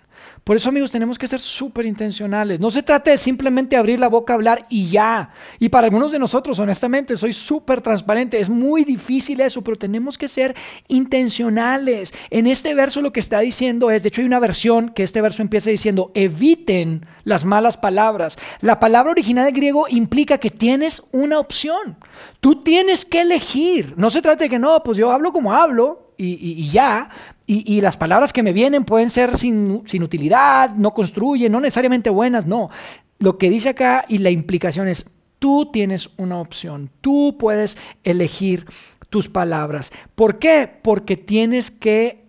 Por 0.45 0.57
eso, 0.57 0.71
amigos, 0.71 0.91
tenemos 0.91 1.19
que 1.19 1.29
ser 1.29 1.39
súper 1.39 1.87
intencionales. 1.87 2.59
No 2.59 2.73
se 2.73 2.83
trata 2.83 3.13
de 3.13 3.17
simplemente 3.17 3.77
abrir 3.77 4.01
la 4.01 4.09
boca, 4.09 4.35
hablar 4.35 4.67
y 4.69 4.91
ya. 4.91 5.31
Y 5.61 5.69
para 5.69 5.87
algunos 5.87 6.11
de 6.11 6.19
nosotros, 6.19 6.59
honestamente, 6.59 7.17
soy 7.17 7.33
súper 7.33 7.81
transparente. 7.81 8.41
Es 8.41 8.51
muy 8.51 8.85
difícil 8.85 9.41
eso, 9.41 9.63
pero 9.63 9.79
tenemos 9.79 10.19
que 10.19 10.27
ser 10.27 10.57
intencionales. 10.89 12.13
En 12.31 12.49
este 12.49 12.75
verso 12.75 13.03
lo 13.03 13.13
que 13.13 13.21
está 13.21 13.39
diciendo 13.39 13.93
es, 13.93 14.03
de 14.03 14.09
hecho 14.09 14.21
hay 14.21 14.27
una 14.27 14.41
versión 14.41 14.89
que 14.89 15.05
este 15.05 15.21
verso 15.21 15.43
empieza 15.43 15.71
diciendo, 15.71 16.11
eviten 16.15 17.07
las 17.23 17.45
malas 17.45 17.77
palabras. 17.77 18.37
La 18.61 18.81
palabra 18.81 19.13
original 19.13 19.45
del 19.45 19.55
griego 19.55 19.87
implica 19.89 20.39
que 20.39 20.51
tienes 20.51 21.05
una 21.13 21.39
opción. 21.39 21.97
Tú 22.41 22.65
tienes 22.65 23.05
que 23.05 23.21
elegir. 23.21 23.95
No 23.97 24.11
se 24.11 24.21
trata 24.21 24.43
de 24.43 24.51
que 24.51 24.59
no, 24.59 24.83
pues 24.83 24.99
yo 24.99 25.13
hablo 25.13 25.33
como 25.33 25.53
hablo 25.53 26.12
y, 26.25 26.71
ya. 26.71 27.11
Y, 27.47 27.81
las 27.81 27.97
palabras 27.97 28.33
que 28.33 28.43
me 28.43 28.52
vienen 28.52 28.85
pueden 28.85 29.11
ser 29.11 29.37
sin, 29.37 29.83
sin 29.87 30.02
utilidad, 30.02 30.75
no 30.75 30.95
construyen, 30.95 31.52
no 31.52 31.61
necesariamente 31.61 32.11
buenas, 32.11 32.47
no. 32.47 32.71
Lo 33.19 33.38
que 33.38 33.50
dice 33.50 33.71
acá 33.71 34.05
y 34.09 34.19
la 34.19 34.31
implicación 34.31 34.88
es, 34.88 35.07
tú 35.38 35.71
tienes 35.73 36.11
una 36.17 36.38
opción, 36.38 36.91
tú 37.00 37.37
puedes 37.38 37.76
elegir 38.05 38.67
tus 39.11 39.29
palabras. 39.29 39.93
¿Por 40.14 40.38
qué? 40.38 40.71
Porque 40.83 41.17
tienes 41.17 41.71
que 41.71 42.23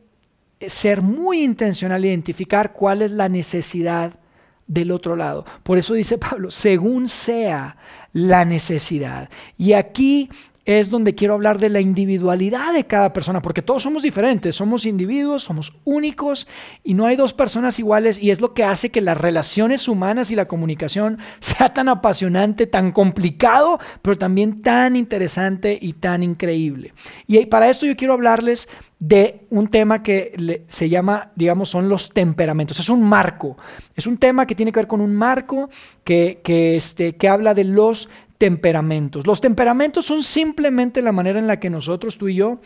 ser 0.60 1.02
muy 1.02 1.44
intencional, 1.44 2.04
identificar 2.04 2.74
cuál 2.74 3.02
es 3.02 3.12
la 3.12 3.30
necesidad 3.30 4.20
del 4.68 4.92
otro 4.92 5.16
lado. 5.16 5.46
Por 5.64 5.78
eso 5.78 5.94
dice 5.94 6.18
Pablo, 6.18 6.52
según 6.52 7.08
sea 7.08 7.78
la 8.12 8.46
necesidad. 8.46 9.30
Y 9.58 9.74
aquí 9.74 10.30
es 10.66 10.90
donde 10.90 11.14
quiero 11.14 11.34
hablar 11.34 11.60
de 11.60 11.70
la 11.70 11.82
individualidad 11.82 12.74
de 12.74 12.86
cada 12.86 13.12
persona, 13.12 13.42
porque 13.42 13.62
todos 13.62 13.84
somos 13.84 14.04
diferentes, 14.04 14.56
somos 14.56 14.86
individuos, 14.86 15.44
somos 15.44 15.74
únicos 15.84 16.48
y 16.84 16.94
no 16.94 17.06
hay 17.06 17.18
dos 17.18 17.34
personas 17.34 17.80
iguales 17.80 18.18
y 18.18 18.32
es 18.32 18.40
lo 18.40 18.54
que 18.54 18.64
hace 18.64 18.90
que 18.90 19.02
las 19.02 19.20
relaciones 19.20 19.90
humanas 19.90 20.32
y 20.32 20.36
la 20.36 20.48
comunicación 20.48 21.20
sea 21.40 21.74
tan 21.74 21.90
apasionante, 21.90 22.66
tan 22.66 22.92
complicado, 22.92 23.80
pero 24.02 24.18
también 24.18 24.62
tan 24.62 24.96
interesante 24.96 25.78
y 25.80 25.94
tan 25.94 26.24
increíble. 26.24 26.94
Y 27.28 27.46
para 27.48 27.70
esto 27.70 27.86
yo 27.86 27.98
quiero 27.98 28.14
hablarles 28.14 28.70
de 29.00 29.42
un 29.50 29.68
tema 29.68 30.02
que 30.02 30.64
se 30.68 30.88
llama, 30.88 31.32
digamos, 31.36 31.68
son 31.68 31.90
los 31.90 32.12
temperamentos. 32.12 32.80
Es 32.80 32.88
un 32.88 33.04
marco, 33.04 33.58
es 33.98 34.08
un 34.08 34.18
tema 34.18 34.48
que 34.48 34.56
tiene 34.56 34.72
que 34.72 34.80
ver 34.80 34.88
con 34.88 35.02
un 35.02 35.14
marco 35.14 35.70
que, 36.06 36.40
que, 36.42 36.78
este, 36.78 37.18
que 37.18 37.28
habla 37.28 37.54
de 37.54 37.66
los 37.66 38.08
temperamentos. 38.44 39.26
Los 39.26 39.40
temperamentos 39.40 40.06
son 40.06 40.22
simplemente 40.22 41.02
la 41.02 41.14
manera 41.14 41.40
en 41.40 41.48
la 41.48 41.62
que 41.62 41.70
nosotros, 41.70 42.18
tú 42.18 42.28
y 42.28 42.36
yo, 42.36 42.60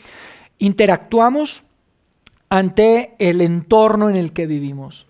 interactuamos 0.58 1.62
ante 2.50 3.14
el 3.20 3.42
entorno 3.42 4.10
en 4.10 4.16
el 4.16 4.34
que 4.34 4.48
vivimos. 4.48 5.06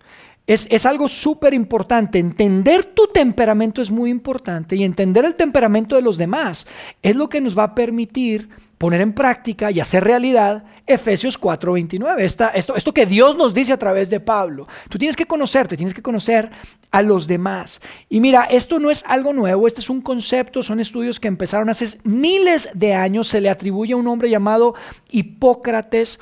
Es, 0.48 0.66
es 0.70 0.84
algo 0.86 1.06
súper 1.06 1.54
importante. 1.54 2.18
Entender 2.18 2.84
tu 2.86 3.06
temperamento 3.06 3.80
es 3.80 3.90
muy 3.90 4.10
importante 4.10 4.74
y 4.74 4.82
entender 4.82 5.24
el 5.24 5.36
temperamento 5.36 5.94
de 5.94 6.02
los 6.02 6.16
demás 6.16 6.66
es 7.02 7.14
lo 7.14 7.28
que 7.28 7.40
nos 7.40 7.56
va 7.56 7.64
a 7.64 7.74
permitir 7.74 8.48
poner 8.78 9.00
en 9.00 9.12
práctica 9.12 9.70
y 9.70 9.80
hacer 9.80 10.04
realidad 10.04 10.64
Efesios 10.86 11.38
4:29. 11.38 12.24
Esto, 12.54 12.74
esto 12.74 12.94
que 12.94 13.04
Dios 13.04 13.36
nos 13.36 13.52
dice 13.52 13.72
a 13.72 13.78
través 13.78 14.08
de 14.08 14.20
Pablo. 14.20 14.66
Tú 14.88 14.96
tienes 14.96 15.16
que 15.16 15.26
conocerte, 15.26 15.76
tienes 15.76 15.92
que 15.92 16.02
conocer 16.02 16.50
a 16.90 17.02
los 17.02 17.26
demás. 17.26 17.80
Y 18.08 18.20
mira, 18.20 18.44
esto 18.44 18.78
no 18.78 18.90
es 18.90 19.04
algo 19.06 19.32
nuevo, 19.34 19.66
este 19.66 19.80
es 19.80 19.90
un 19.90 20.00
concepto, 20.00 20.62
son 20.62 20.80
estudios 20.80 21.20
que 21.20 21.28
empezaron 21.28 21.68
hace 21.68 21.98
miles 22.04 22.70
de 22.72 22.94
años. 22.94 23.28
Se 23.28 23.40
le 23.40 23.50
atribuye 23.50 23.92
a 23.92 23.96
un 23.96 24.06
hombre 24.06 24.30
llamado 24.30 24.74
Hipócrates. 25.10 26.18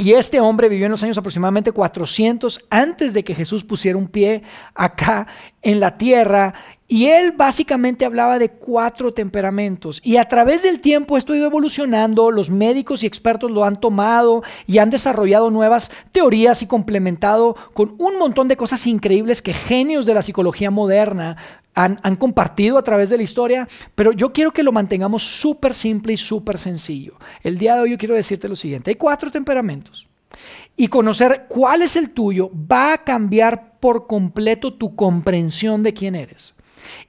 Y 0.00 0.14
este 0.14 0.40
hombre 0.40 0.70
vivió 0.70 0.86
en 0.86 0.92
los 0.92 1.02
años 1.02 1.18
aproximadamente 1.18 1.72
400 1.72 2.64
antes 2.70 3.12
de 3.12 3.22
que 3.22 3.34
Jesús 3.34 3.64
pusiera 3.64 3.98
un 3.98 4.08
pie 4.08 4.42
acá 4.74 5.26
en 5.60 5.78
la 5.78 5.98
tierra 5.98 6.54
y 6.90 7.06
él 7.06 7.30
básicamente 7.30 8.04
hablaba 8.04 8.40
de 8.40 8.48
cuatro 8.48 9.14
temperamentos. 9.14 10.00
Y 10.02 10.16
a 10.16 10.24
través 10.24 10.64
del 10.64 10.80
tiempo 10.80 11.16
esto 11.16 11.32
ha 11.32 11.36
ido 11.36 11.46
evolucionando, 11.46 12.32
los 12.32 12.50
médicos 12.50 13.04
y 13.04 13.06
expertos 13.06 13.48
lo 13.48 13.64
han 13.64 13.78
tomado 13.78 14.42
y 14.66 14.78
han 14.78 14.90
desarrollado 14.90 15.52
nuevas 15.52 15.92
teorías 16.10 16.62
y 16.62 16.66
complementado 16.66 17.54
con 17.74 17.94
un 17.98 18.18
montón 18.18 18.48
de 18.48 18.56
cosas 18.56 18.88
increíbles 18.88 19.40
que 19.40 19.54
genios 19.54 20.04
de 20.04 20.14
la 20.14 20.24
psicología 20.24 20.72
moderna 20.72 21.36
han, 21.76 22.16
compartido 22.16 22.76
a 22.76 22.82
través 22.82 23.08
de 23.08 23.18
la 23.18 23.22
historia. 23.22 23.68
Pero 23.94 24.10
yo 24.10 24.32
quiero 24.32 24.50
que 24.50 24.64
lo 24.64 24.72
mantengamos 24.72 25.22
súper 25.22 25.74
simple 25.74 26.14
y 26.14 26.16
súper 26.16 26.58
sencillo. 26.58 27.14
El 27.44 27.56
día 27.56 27.76
de 27.76 27.82
hoy 27.82 27.96
quiero 27.98 28.16
decirte 28.16 28.48
lo 28.48 28.56
siguiente. 28.56 28.90
Hay 28.90 28.96
cuatro 28.96 29.30
temperamentos. 29.30 30.08
Y 30.76 30.88
conocer 30.88 31.46
cuál 31.48 31.82
es 31.82 31.94
el 31.94 32.10
tuyo 32.10 32.50
va 32.50 32.94
a 32.94 33.04
cambiar 33.04 33.78
por 33.78 34.08
completo 34.08 34.74
tu 34.74 34.96
comprensión 34.96 35.84
de 35.84 35.94
quién 35.94 36.16
eres. 36.16 36.54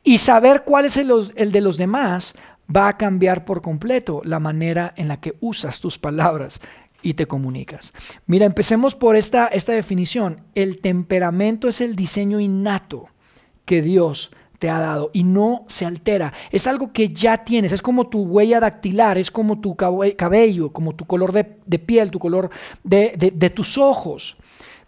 Y 0.04 0.18
saber 0.18 0.64
cuál 0.64 0.86
es 0.86 0.98
el, 0.98 1.52
de 1.52 1.62
los 1.62 1.78
demás 1.78 2.36
va 2.74 2.88
a 2.88 2.98
cambiar 2.98 3.46
por 3.46 3.62
completo 3.62 4.22
la 4.24 4.40
manera 4.40 4.94
en 4.98 5.08
la 5.08 5.20
que 5.20 5.36
usas 5.42 5.80
tus 5.80 5.98
palabras 5.98 6.60
y 7.02 7.16
te 7.16 7.28
comunicas. 7.28 7.94
Mira, 8.26 8.46
empecemos 8.46 8.96
por 8.96 9.16
esta, 9.16 9.48
esta 9.48 9.74
definición. 9.74 10.42
El 10.56 10.80
temperamento 10.80 11.68
es 11.68 11.82
el 11.82 11.96
diseño 11.96 12.40
innato 12.40 13.10
que 13.66 13.82
Dios 13.82 14.32
te 14.60 14.70
ha 14.70 14.80
dado 14.80 15.10
y 15.12 15.24
no 15.24 15.66
se 15.68 15.86
altera. 15.86 16.34
Es 16.52 16.68
algo 16.68 16.94
que 16.94 17.10
ya 17.10 17.44
tienes, 17.44 17.72
es 17.72 17.82
como 17.82 18.08
tu 18.08 18.22
huella 18.22 18.60
dactilar, 18.60 19.18
es 19.18 19.32
como 19.32 19.60
tu 19.60 19.76
cabello, 19.76 20.72
como 20.72 20.94
tu 20.94 21.06
color 21.06 21.32
de, 21.32 21.80
piel, 21.80 22.12
tu 22.12 22.20
color 22.20 22.52
de 22.84 23.52
tus 23.56 23.80
ojos. 23.80 24.38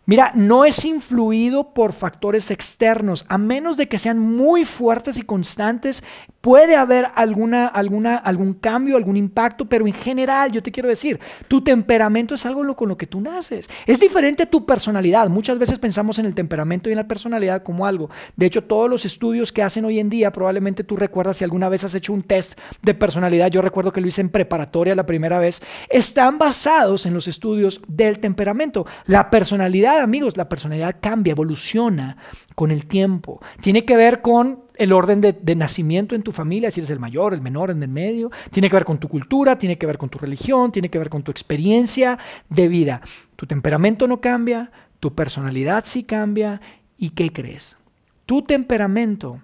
Mira, 0.05 0.31
no 0.35 0.65
es 0.65 0.83
influido 0.83 1.73
por 1.73 1.93
factores 1.93 2.51
externos, 2.51 3.25
a 3.29 3.37
menos 3.37 3.77
de 3.77 3.87
que 3.87 3.97
sean 3.97 4.19
muy 4.19 4.65
fuertes 4.65 5.17
y 5.17 5.21
constantes 5.21 6.03
Puede 6.43 6.75
haber 6.75 7.07
alguna, 7.15 7.67
alguna, 7.67 8.17
algún 8.17 8.53
cambio, 8.53 8.97
algún 8.97 9.15
impacto, 9.15 9.63
pero 9.63 9.87
en 9.87 9.93
general 9.93 10.51
yo 10.51 10.61
te 10.61 10.73
quiero 10.73 10.89
decir, 10.89 11.17
tu 11.47 11.63
temperamento 11.63 12.35
es 12.35 12.45
algo 12.45 12.75
con 12.75 12.89
lo 12.89 12.97
que 12.97 13.07
tú 13.07 13.21
naces. 13.21 13.69
Es 13.85 14.01
diferente 14.01 14.45
tu 14.45 14.65
personalidad. 14.65 15.29
Muchas 15.29 15.57
veces 15.57 15.79
pensamos 15.79 16.19
en 16.19 16.25
el 16.25 16.35
temperamento 16.35 16.89
y 16.89 16.91
en 16.91 16.97
la 16.97 17.07
personalidad 17.07 17.63
como 17.63 17.85
algo. 17.85 18.09
De 18.35 18.45
hecho, 18.45 18.61
todos 18.61 18.89
los 18.89 19.05
estudios 19.05 19.53
que 19.53 19.63
hacen 19.63 19.85
hoy 19.85 19.99
en 19.99 20.09
día, 20.09 20.33
probablemente 20.33 20.83
tú 20.83 20.97
recuerdas 20.97 21.37
si 21.37 21.45
alguna 21.45 21.69
vez 21.69 21.85
has 21.85 21.95
hecho 21.95 22.11
un 22.11 22.23
test 22.23 22.59
de 22.81 22.93
personalidad, 22.93 23.49
yo 23.49 23.61
recuerdo 23.61 23.93
que 23.93 24.01
lo 24.01 24.07
hice 24.07 24.19
en 24.19 24.27
preparatoria 24.27 24.95
la 24.95 25.05
primera 25.05 25.39
vez, 25.39 25.61
están 25.87 26.39
basados 26.39 27.05
en 27.05 27.13
los 27.13 27.29
estudios 27.29 27.79
del 27.87 28.19
temperamento. 28.19 28.85
La 29.05 29.29
personalidad, 29.29 29.92
amigos, 30.01 30.37
la 30.37 30.49
personalidad 30.49 30.97
cambia, 31.01 31.31
evoluciona 31.31 32.17
con 32.55 32.71
el 32.71 32.85
tiempo. 32.85 33.41
Tiene 33.61 33.85
que 33.85 33.95
ver 33.95 34.21
con 34.21 34.63
el 34.75 34.91
orden 34.91 35.21
de, 35.21 35.55
nacimiento 35.55 36.15
en 36.15 36.23
tu 36.23 36.31
familia, 36.31 36.71
si 36.71 36.79
eres 36.79 36.89
el 36.89 36.99
mayor, 36.99 37.33
el 37.33 37.41
menor, 37.41 37.71
en 37.71 37.81
el 37.83 37.89
medio. 37.89 38.31
Tiene 38.51 38.69
que 38.69 38.75
ver 38.75 38.85
con 38.85 38.97
tu 38.97 39.07
cultura, 39.07 39.57
tiene 39.57 39.77
que 39.77 39.85
ver 39.85 39.97
con 39.97 40.09
tu 40.09 40.17
religión, 40.17 40.71
tiene 40.71 40.89
que 40.89 40.97
ver 40.97 41.09
con 41.09 41.23
tu 41.23 41.31
experiencia 41.31 42.17
de 42.49 42.67
vida. 42.67 43.01
Tu 43.35 43.45
temperamento 43.45 44.07
no 44.07 44.21
cambia, 44.21 44.71
tu 44.99 45.13
personalidad 45.13 45.83
sí 45.85 46.03
cambia. 46.03 46.61
¿Y 46.97 47.09
qué 47.09 47.31
crees? 47.31 47.77
Tu 48.25 48.41
temperamento 48.41 49.41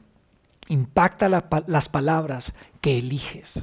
impacta 0.68 1.30
las 1.30 1.90
palabras 1.90 2.54
que 2.82 3.00
eliges. 3.00 3.60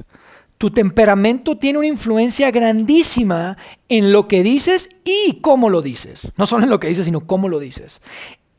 Tu 0.57 0.71
temperamento 0.71 1.57
tiene 1.57 1.79
una 1.79 1.87
influencia 1.87 2.49
grandísima 2.51 3.57
en 3.89 4.11
lo 4.11 4.27
que 4.27 4.41
dices 4.43 4.89
y 5.03 5.39
cómo 5.41 5.69
lo 5.69 5.81
dices. 5.81 6.31
No 6.35 6.45
solo 6.45 6.63
en 6.63 6.69
lo 6.69 6.79
que 6.79 6.87
dices, 6.87 7.05
sino 7.05 7.27
cómo 7.27 7.47
lo 7.47 7.59
dices. 7.59 8.01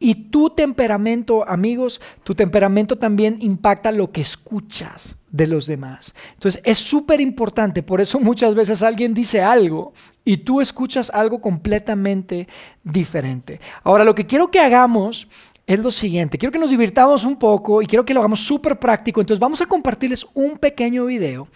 Y 0.01 0.15
tu 0.31 0.51
temperamento, 0.51 1.49
amigos, 1.49 2.01
tu 2.23 2.35
temperamento 2.35 2.97
también 2.97 3.39
impacta 3.41 3.91
lo 3.91 4.13
que 4.13 4.21
escuchas 4.21 5.17
de 5.31 5.49
los 5.49 5.67
demás. 5.67 6.15
Entonces 6.35 6.63
es 6.65 6.79
súper 6.79 7.21
importante, 7.21 7.83
por 7.83 8.01
eso 8.01 8.21
muchas 8.21 8.55
veces 8.55 8.83
alguien 8.83 9.13
dice 9.13 9.43
algo 9.43 9.93
y 10.25 10.39
tú 10.39 10.61
escuchas 10.61 11.11
algo 11.11 11.41
completamente 11.41 12.47
diferente. 12.85 13.61
Ahora, 13.83 14.05
lo 14.05 14.15
que 14.15 14.27
quiero 14.27 14.51
que 14.51 14.61
hagamos 14.61 15.27
es 15.69 15.79
lo 15.79 15.91
siguiente. 15.91 16.39
Quiero 16.39 16.51
que 16.51 16.59
nos 16.59 16.71
divirtamos 16.71 17.25
un 17.25 17.37
poco 17.37 17.83
y 17.83 17.87
quiero 17.87 18.03
que 18.03 18.15
lo 18.15 18.21
hagamos 18.21 18.41
súper 18.41 18.79
práctico. 18.79 19.21
Entonces 19.21 19.39
vamos 19.39 19.61
a 19.61 19.67
compartirles 19.67 20.27
un 20.33 20.57
pequeño 20.57 21.05
video 21.05 21.47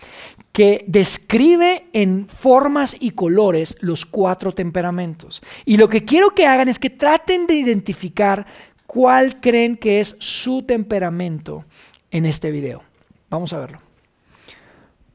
que 0.53 0.85
describe 0.87 1.87
en 1.95 2.29
formas 2.29 2.95
y 3.01 3.13
colores 3.13 3.79
los 3.81 4.05
cuatro 4.05 4.53
temperamentos. 4.53 5.43
Y 5.65 5.79
lo 5.79 5.89
que 5.89 6.05
quiero 6.05 6.35
que 6.35 6.47
hagan 6.47 6.69
es 6.69 6.79
que 6.79 6.91
traten 6.91 7.47
de 7.47 7.55
identificar 7.55 8.47
cuál 8.87 9.41
creen 9.41 9.79
que 9.79 10.01
es 10.01 10.15
su 10.19 10.63
temperamento 10.63 11.65
en 12.11 12.27
este 12.27 12.51
video. 12.51 12.83
Vamos 13.31 13.55
a 13.55 13.61
verlo. 13.61 13.92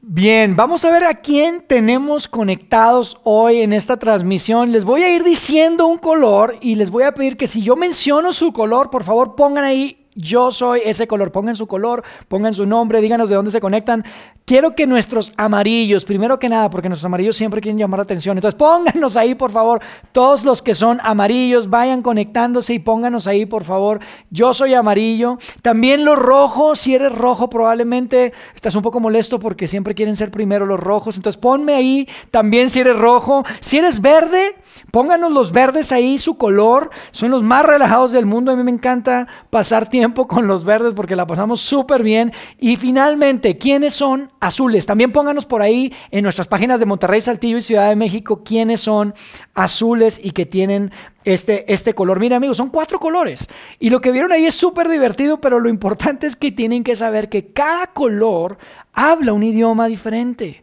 Bien, 0.00 0.54
vamos 0.54 0.84
a 0.84 0.92
ver 0.92 1.04
a 1.04 1.14
quién 1.14 1.60
tenemos 1.60 2.28
conectados 2.28 3.18
hoy 3.24 3.62
en 3.62 3.72
esta 3.72 3.96
transmisión. 3.96 4.70
Les 4.70 4.84
voy 4.84 5.02
a 5.02 5.12
ir 5.12 5.24
diciendo 5.24 5.88
un 5.88 5.98
color 5.98 6.56
y 6.60 6.76
les 6.76 6.90
voy 6.90 7.02
a 7.02 7.12
pedir 7.12 7.36
que 7.36 7.48
si 7.48 7.62
yo 7.62 7.74
menciono 7.74 8.32
su 8.32 8.52
color, 8.52 8.90
por 8.90 9.02
favor 9.02 9.34
pongan 9.34 9.64
ahí 9.64 10.06
yo 10.18 10.50
soy 10.50 10.80
ese 10.84 11.06
color. 11.06 11.30
Pongan 11.30 11.54
su 11.54 11.66
color, 11.66 12.02
pongan 12.26 12.52
su 12.52 12.66
nombre, 12.66 13.00
díganos 13.00 13.28
de 13.28 13.36
dónde 13.36 13.52
se 13.52 13.60
conectan. 13.60 14.04
Quiero 14.44 14.74
que 14.74 14.86
nuestros 14.86 15.32
amarillos, 15.36 16.04
primero 16.04 16.38
que 16.38 16.48
nada, 16.48 16.70
porque 16.70 16.88
nuestros 16.88 17.04
amarillos 17.04 17.36
siempre 17.36 17.60
quieren 17.60 17.78
llamar 17.78 17.98
la 17.98 18.04
atención. 18.04 18.36
Entonces 18.36 18.58
pónganos 18.58 19.16
ahí, 19.16 19.34
por 19.34 19.50
favor, 19.50 19.80
todos 20.10 20.42
los 20.42 20.62
que 20.62 20.74
son 20.74 20.98
amarillos, 21.04 21.70
vayan 21.70 22.02
conectándose 22.02 22.74
y 22.74 22.78
pónganos 22.78 23.26
ahí, 23.26 23.46
por 23.46 23.64
favor. 23.64 24.00
Yo 24.30 24.54
soy 24.54 24.74
amarillo. 24.74 25.38
También 25.62 26.04
los 26.04 26.18
rojos, 26.18 26.80
si 26.80 26.94
eres 26.94 27.14
rojo, 27.14 27.48
probablemente 27.48 28.32
estás 28.54 28.74
un 28.74 28.82
poco 28.82 29.00
molesto 29.00 29.38
porque 29.38 29.68
siempre 29.68 29.94
quieren 29.94 30.16
ser 30.16 30.30
primero 30.30 30.66
los 30.66 30.80
rojos. 30.80 31.16
Entonces 31.16 31.38
ponme 31.38 31.74
ahí 31.74 32.08
también 32.30 32.70
si 32.70 32.80
eres 32.80 32.96
rojo. 32.96 33.44
Si 33.60 33.78
eres 33.78 34.00
verde, 34.00 34.56
pónganos 34.90 35.30
los 35.30 35.52
verdes 35.52 35.92
ahí, 35.92 36.18
su 36.18 36.38
color. 36.38 36.90
Son 37.12 37.30
los 37.30 37.42
más 37.42 37.64
relajados 37.64 38.12
del 38.12 38.26
mundo. 38.26 38.50
A 38.50 38.56
mí 38.56 38.62
me 38.62 38.72
encanta 38.72 39.28
pasar 39.50 39.88
con 40.14 40.46
los 40.46 40.64
verdes 40.64 40.94
porque 40.94 41.16
la 41.16 41.26
pasamos 41.26 41.60
súper 41.60 42.02
bien. 42.02 42.32
Y 42.58 42.76
finalmente, 42.76 43.56
¿quiénes 43.56 43.94
son 43.94 44.30
azules? 44.40 44.86
También 44.86 45.12
pónganos 45.12 45.46
por 45.46 45.62
ahí 45.62 45.92
en 46.10 46.22
nuestras 46.22 46.48
páginas 46.48 46.80
de 46.80 46.86
Monterrey, 46.86 47.20
Saltillo 47.20 47.58
y 47.58 47.62
Ciudad 47.62 47.88
de 47.88 47.96
México 47.96 48.42
quiénes 48.44 48.80
son 48.80 49.14
azules 49.54 50.20
y 50.22 50.32
que 50.32 50.46
tienen 50.46 50.90
este, 51.24 51.72
este 51.72 51.94
color. 51.94 52.18
Mira 52.20 52.36
amigos, 52.36 52.56
son 52.56 52.70
cuatro 52.70 52.98
colores. 52.98 53.46
Y 53.78 53.90
lo 53.90 54.00
que 54.00 54.10
vieron 54.10 54.32
ahí 54.32 54.46
es 54.46 54.54
súper 54.54 54.88
divertido, 54.88 55.40
pero 55.40 55.60
lo 55.60 55.68
importante 55.68 56.26
es 56.26 56.36
que 56.36 56.52
tienen 56.52 56.84
que 56.84 56.96
saber 56.96 57.28
que 57.28 57.52
cada 57.52 57.88
color 57.88 58.58
habla 58.92 59.32
un 59.32 59.42
idioma 59.42 59.86
diferente. 59.86 60.62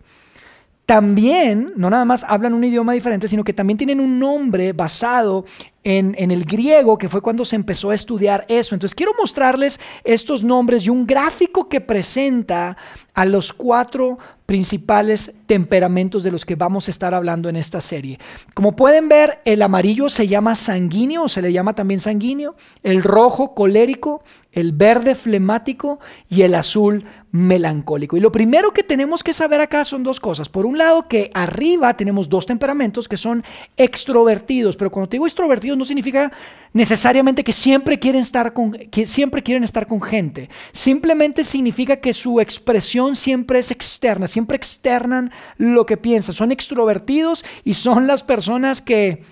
también, 0.86 1.74
no 1.76 1.90
nada 1.90 2.06
más 2.06 2.24
hablan 2.28 2.54
un 2.54 2.64
idioma 2.64 2.94
diferente, 2.94 3.28
sino 3.28 3.44
que 3.44 3.54
también 3.54 3.78
tienen 3.78 4.00
un 4.00 4.20
nombre 4.20 4.72
basado 4.72 5.46
en, 5.86 6.32
el 6.32 6.46
griego, 6.46 6.98
que 6.98 7.08
fue 7.08 7.22
cuando 7.22 7.46
se 7.46 7.56
empezó 7.56 7.92
a 7.92 7.96
estudiar 7.96 8.44
eso. 8.50 8.76
Entonces 8.76 8.96
quiero 8.96 9.14
mostrarles 9.20 9.80
estos 10.04 10.44
nombres 10.44 10.86
y 10.86 10.90
un 10.90 11.06
gráfico 11.06 11.70
que 11.70 11.80
presenta 11.80 12.76
a 13.14 13.26
los 13.26 13.54
cuatro 13.54 14.18
principales 14.46 15.34
temperamentos 15.48 16.24
de 16.24 16.32
los 16.32 16.46
que 16.46 16.56
vamos 16.56 16.88
a 16.88 16.92
estar 16.92 17.14
hablando 17.14 17.50
en 17.50 17.56
esta 17.56 17.82
serie. 17.82 18.20
Como 18.54 18.76
pueden 18.76 19.10
ver, 19.10 19.40
el 19.46 19.62
amarillo 19.62 20.10
se 20.10 20.28
llama 20.28 20.56
sanguíneo, 20.56 21.24
o 21.24 21.30
se 21.30 21.42
le 21.42 21.54
llama 21.54 21.74
también 21.74 22.00
sanguíneo, 22.00 22.56
el 22.84 23.02
rojo 23.02 23.56
colérico, 23.56 24.24
el 24.52 24.72
verde 24.72 25.16
flemático 25.16 26.00
y 26.30 26.44
el 26.44 26.56
azul 26.56 27.06
melancólico. 27.32 28.16
Y 28.16 28.22
lo 28.22 28.32
primero 28.32 28.72
que 28.72 28.84
tenemos 28.84 29.24
que 29.24 29.34
saber 29.34 29.60
acá 29.60 29.84
son 29.84 30.04
dos 30.04 30.20
cosas. 30.20 30.48
Por 30.48 30.66
un 30.66 30.78
lado, 30.78 31.08
que 31.08 31.30
arriba 31.34 31.98
tenemos 31.98 32.30
dos 32.30 32.46
temperamentos 32.46 33.10
que 33.10 33.18
son 33.18 33.44
extrovertidos, 33.76 34.78
pero 34.78 34.92
cuando 34.92 35.10
te 35.10 35.16
digo 35.16 35.26
extrovertidos 35.26 35.75
no 35.76 35.86
significa 35.86 36.32
necesariamente 36.74 37.44
que 37.44 37.52
siempre 37.52 38.00
quieren 38.00 38.22
estar 38.22 38.54
con, 38.54 38.72
que 38.72 39.06
siempre 39.06 39.44
quieren 39.44 39.64
estar 39.64 39.88
con 39.88 40.02
gente. 40.02 40.50
Simplemente 40.72 41.44
significa 41.44 41.98
que 41.98 42.14
su 42.14 42.40
expresión 42.40 43.16
siempre 43.16 43.60
es 43.60 43.72
externa, 43.72 44.28
siempre 44.28 44.58
externan 44.58 45.32
lo 45.58 45.86
que 45.86 45.98
piensan. 45.98 46.36
Son 46.36 46.52
extrovertidos 46.52 47.46
y 47.64 47.74
son 47.76 48.08
las 48.08 48.24
personas 48.24 48.82
que 48.82 49.24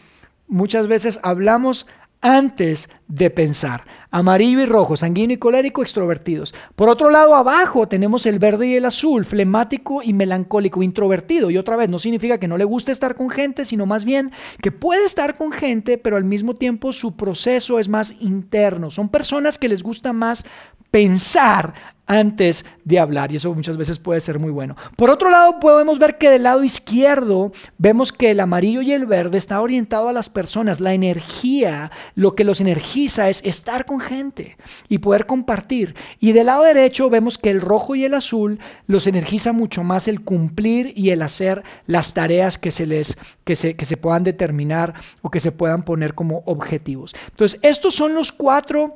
muchas 0.48 0.88
veces 0.88 1.20
hablamos 1.24 1.88
antes 2.24 2.90
de 3.08 3.30
pensar. 3.30 3.86
Amarillo 4.10 4.62
y 4.62 4.66
rojo, 4.66 4.96
sanguíneo 4.96 5.36
y 5.36 5.40
colérico, 5.40 5.82
extrovertidos. 5.82 6.56
Por 6.76 6.90
otro 6.90 7.10
lado, 7.12 7.36
abajo 7.36 7.88
tenemos 7.88 8.26
el 8.26 8.40
verde 8.40 8.68
y 8.68 8.76
el 8.76 8.86
azul, 8.86 9.26
flemático 9.26 10.02
y 10.02 10.14
melancólico, 10.14 10.82
introvertido. 10.82 11.52
Y 11.52 11.58
otra 11.58 11.76
vez, 11.76 11.90
no 11.90 12.00
significa 12.00 12.40
que 12.40 12.48
no 12.48 12.58
le 12.58 12.64
guste 12.64 12.92
estar 12.92 13.14
con 13.14 13.30
gente, 13.30 13.66
sino 13.66 13.86
más 13.86 14.06
bien 14.06 14.32
que 14.62 14.72
puede 14.72 15.06
estar 15.06 15.36
con 15.36 15.52
gente, 15.52 15.98
pero 15.98 16.18
al 16.18 16.24
mismo 16.24 16.56
tiempo 16.56 16.94
su 16.94 17.16
proceso 17.16 17.78
es 17.78 17.90
más 17.90 18.16
interno. 18.20 18.90
Son 18.90 19.10
personas 19.10 19.60
que 19.60 19.70
les 19.70 19.84
gusta 19.84 20.14
más 20.14 20.46
pensar 20.90 21.74
antes 22.06 22.66
de 22.84 23.00
hablar 23.00 23.32
y 23.32 23.38
eso 23.38 23.54
muchas 23.54 23.78
veces 23.78 24.00
puede 24.00 24.20
ser 24.20 24.40
muy 24.40 24.52
bueno. 24.52 24.76
Por 24.98 25.10
otro 25.10 25.30
lado, 25.30 25.60
podemos 25.60 26.00
ver 26.00 26.18
que 26.18 26.30
del 26.30 26.44
lado 26.44 26.64
izquierdo 26.64 27.52
vemos 27.78 28.12
que 28.12 28.32
el 28.32 28.40
amarillo 28.40 28.82
y 28.82 28.92
el 28.92 29.06
verde 29.06 29.38
está 29.38 29.62
orientado 29.62 30.10
a 30.10 30.14
las 30.14 30.30
personas, 30.30 30.80
la 30.80 30.94
energía, 30.94 31.92
lo 32.16 32.36
que 32.36 32.44
los 32.44 32.60
energiza 32.62 33.30
es 33.30 33.42
estar 33.46 33.86
con 33.86 34.00
gente 34.00 34.58
y 34.90 34.98
poder 34.98 35.26
compartir. 35.26 35.96
Y 36.20 36.34
del 36.34 36.48
lado 36.48 36.64
derecho 36.64 37.10
vemos 37.10 37.38
que 37.38 37.52
el 37.52 37.62
rojo 37.62 37.96
y 37.96 38.04
el 38.04 38.14
azul 38.14 38.60
los 38.86 39.08
energiza 39.08 39.54
mucho 39.54 39.84
más 39.84 40.08
el 40.08 40.22
cumplir 40.22 40.94
y 40.96 41.12
el 41.12 41.22
hacer 41.22 41.64
las 41.88 42.14
tareas 42.14 42.58
que 42.58 42.72
se 42.72 42.86
les 42.86 43.18
que 43.44 43.56
se, 43.56 43.76
que 43.76 43.86
se 43.86 43.98
puedan 43.98 44.24
determinar 44.24 44.94
o 45.22 45.30
que 45.30 45.40
se 45.40 45.52
puedan 45.52 45.84
poner 45.84 46.16
como 46.16 46.44
objetivos. 46.46 47.14
Entonces, 47.30 47.60
estos 47.62 47.96
son 47.96 48.14
los 48.14 48.32
cuatro 48.32 48.96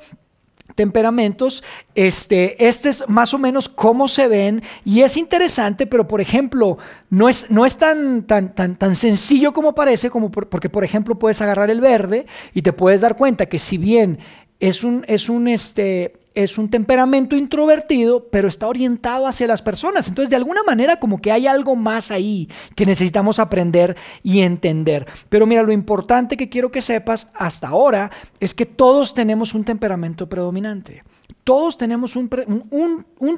temperamentos, 0.76 1.64
este, 1.96 2.68
este 2.68 2.90
es 2.90 3.04
más 3.08 3.34
o 3.34 3.40
menos 3.40 3.70
cómo 3.70 4.08
se 4.08 4.28
ven 4.28 4.64
y 4.86 5.02
es 5.02 5.18
interesante, 5.18 5.88
pero 5.88 6.08
por 6.08 6.22
ejemplo, 6.22 6.78
no 7.10 7.30
es, 7.30 7.50
no 7.50 7.66
es 7.66 7.78
tan, 7.78 8.24
tan, 8.24 8.54
tan, 8.54 8.76
tan 8.76 8.96
sencillo 8.96 9.54
como 9.54 9.74
parece, 9.74 10.10
como 10.10 10.32
porque 10.32 10.70
por 10.70 10.84
ejemplo 10.84 11.18
puedes 11.18 11.42
agarrar 11.42 11.70
el 11.70 11.82
verde 11.82 12.26
y 12.54 12.62
te 12.62 12.74
puedes 12.74 13.02
dar 13.02 13.16
cuenta 13.16 13.48
que 13.48 13.60
si 13.60 13.78
bien 13.78 14.20
es 14.60 14.84
un, 14.84 15.06
es 15.08 15.30
un, 15.30 15.48
este, 15.48 16.14
es 16.44 16.58
un 16.58 16.70
temperamento 16.70 17.36
introvertido, 17.36 18.28
pero 18.30 18.48
está 18.48 18.68
orientado 18.68 19.26
hacia 19.26 19.48
las 19.48 19.64
personas. 19.64 20.08
Entonces, 20.08 20.30
de 20.30 20.36
alguna 20.36 20.62
manera, 20.62 21.00
como 21.00 21.20
que 21.20 21.32
hay 21.32 21.48
algo 21.48 21.76
más 21.76 22.12
ahí 22.12 22.48
que 22.76 22.86
necesitamos 22.86 23.40
aprender 23.40 23.98
y 24.22 24.42
entender. 24.42 25.08
Pero 25.30 25.48
mira, 25.48 25.64
lo 25.64 25.72
importante 25.72 26.38
que 26.38 26.48
quiero 26.48 26.70
que 26.70 26.82
sepas 26.82 27.32
hasta 27.34 27.70
ahora 27.70 28.12
es 28.40 28.54
que 28.54 28.68
todos 28.68 29.16
tenemos 29.16 29.56
un 29.56 29.64
temperamento 29.64 30.30
predominante. 30.30 31.04
Todos 31.48 31.78
tenemos 31.78 32.18
un, 32.18 32.28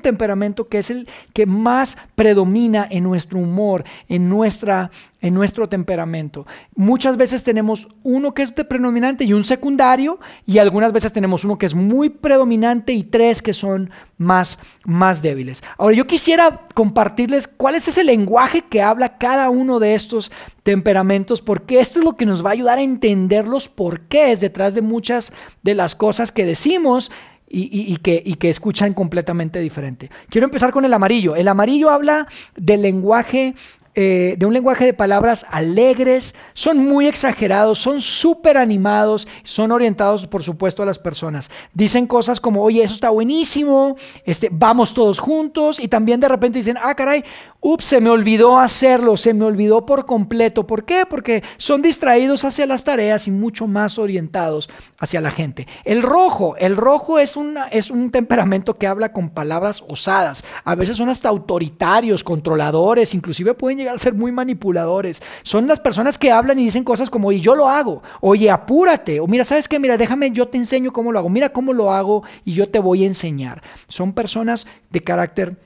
temperamento 0.02 0.67
que 0.67 0.80
es 0.80 0.89
el 0.89 1.08
que 1.32 1.45
más 1.45 1.95
predomina 2.15 2.88
en 2.89 3.04
nuestro 3.04 3.38
humor, 3.38 3.84
en, 4.08 4.28
nuestra, 4.28 4.89
en 5.22 5.36
nuestro 5.36 5.69
temperamento. 5.69 6.48
Muchas 6.76 7.17
veces 7.17 7.43
tenemos 7.43 7.88
uno 8.02 8.34
que 8.34 8.41
es 8.41 8.52
predominante 8.52 9.26
y 9.26 9.34
un 9.34 9.43
secundario, 9.43 10.19
y 10.48 10.58
algunas 10.58 10.91
veces 10.91 11.13
tenemos 11.13 11.45
uno 11.45 11.60
que 11.60 11.67
es 11.67 11.76
muy 11.76 12.10
predominante 12.10 12.93
y 12.93 13.04
tres 13.04 13.43
que 13.43 13.54
son 13.54 13.91
más, 14.17 14.58
más 14.86 15.22
débiles. 15.22 15.62
Ahora, 15.78 15.95
yo 15.95 16.08
quisiera 16.08 16.65
compartirles 16.74 17.48
cuál 17.48 17.76
es 17.76 17.88
ese 17.88 18.04
lenguaje 18.04 18.63
que 18.63 18.82
habla 18.82 19.19
cada 19.19 19.52
uno 19.52 19.78
de 19.78 19.93
estos 19.93 20.32
temperamentos, 20.63 21.43
porque 21.43 21.80
esto 21.80 22.00
es 22.00 22.06
lo 22.06 22.15
que 22.15 22.26
nos 22.26 22.43
va 22.43 22.50
a 22.50 22.54
ayudar 22.54 22.80
a 22.80 22.82
entender 22.82 23.48
los 23.48 23.69
porqués 23.69 24.39
detrás 24.39 24.74
de 24.74 24.82
muchas 24.82 25.32
de 25.62 25.76
las 25.76 25.93
cosas 25.93 26.32
que 26.32 26.43
decimos 26.43 27.12
y, 27.49 27.97
que, 27.97 28.49
escuchan 28.49 28.93
completamente 28.93 29.59
diferente. 29.59 30.09
Quiero 30.29 30.45
empezar 30.45 30.71
con 30.71 30.85
el 30.85 30.93
amarillo. 30.93 31.35
El 31.35 31.47
amarillo 31.47 31.89
habla 31.89 32.27
del 32.55 32.81
lenguaje 32.81 33.55
eh, 34.01 34.35
de 34.38 34.45
un 34.45 34.53
lenguaje 34.53 34.85
de 34.85 34.93
palabras 34.93 35.45
alegres, 35.51 36.33
son 36.53 36.77
muy 36.77 37.05
exagerados, 37.05 37.79
son 37.79 37.99
súper 37.99 38.55
animados, 38.57 39.27
son 39.43 39.73
orientados 39.73 40.25
por 40.25 40.41
supuesto 40.41 40.81
a 40.81 40.85
las 40.85 40.97
personas. 40.97 41.51
Dicen 41.73 42.07
cosas 42.07 42.39
como, 42.39 42.63
oye, 42.63 42.81
eso 42.81 42.93
está 42.93 43.09
buenísimo, 43.09 43.97
este, 44.23 44.47
vamos 44.53 44.93
todos 44.93 45.19
juntos 45.19 45.81
y 45.81 45.89
también 45.89 46.21
de 46.21 46.29
repente 46.29 46.59
dicen, 46.59 46.77
ah, 46.81 46.95
caray, 46.95 47.25
ups, 47.59 47.88
se 47.88 47.99
me 47.99 48.09
olvidó 48.09 48.57
hacerlo, 48.57 49.17
se 49.17 49.33
me 49.33 49.43
olvidó 49.43 49.85
por 49.85 50.05
completo. 50.05 50.65
¿Por 50.65 50.85
qué? 50.85 51.03
Porque 51.05 51.43
son 51.57 51.81
distraídos 51.81 52.45
hacia 52.45 52.65
las 52.65 52.85
tareas 52.85 53.27
y 53.27 53.31
mucho 53.31 53.67
más 53.67 53.99
orientados 53.99 54.69
hacia 54.97 55.19
la 55.19 55.31
gente. 55.31 55.67
El 55.83 56.03
rojo, 56.03 56.55
el 56.57 56.77
rojo 56.77 57.19
es, 57.19 57.35
una, 57.35 57.67
es 57.67 57.91
un 57.91 58.12
temperamento 58.12 58.77
que 58.77 58.88
habla 58.88 59.12
con 59.12 59.29
palabras 59.31 59.83
osadas, 59.89 60.45
a 60.63 60.75
veces 60.75 60.95
son 60.95 61.09
hasta 61.09 61.27
autoritarios, 61.27 62.23
controladores, 62.23 63.13
inclusive 63.13 63.53
pueden 63.55 63.77
llegar 63.77 63.88
a 63.95 63.99
ser 63.99 64.13
muy 64.13 64.32
manipuladores. 64.32 65.21
Son 65.43 65.67
las 65.67 65.80
personas 65.80 66.17
que 66.17 66.32
hablan 66.32 66.60
y 66.60 66.65
dicen 66.65 66.84
cosas 66.84 67.10
como, 67.10 67.32
y 67.32 67.39
yo 67.39 67.56
lo 67.56 67.69
hago, 67.69 68.02
oye, 68.21 68.49
apúrate, 68.49 69.19
o 69.19 69.28
mira, 69.28 69.43
¿sabes 69.43 69.67
qué? 69.67 69.80
Mira, 69.80 69.97
déjame, 69.97 70.32
yo 70.32 70.47
te 70.47 70.58
enseño 70.58 70.91
cómo 70.91 71.12
lo 71.12 71.19
hago, 71.19 71.30
mira 71.30 71.49
cómo 71.49 71.73
lo 71.73 71.91
hago 71.91 72.23
y 72.45 72.54
yo 72.54 72.69
te 72.69 72.80
voy 72.80 73.04
a 73.04 73.08
enseñar. 73.08 73.62
Son 73.88 74.13
personas 74.13 74.67
de 74.89 75.02
carácter 75.02 75.58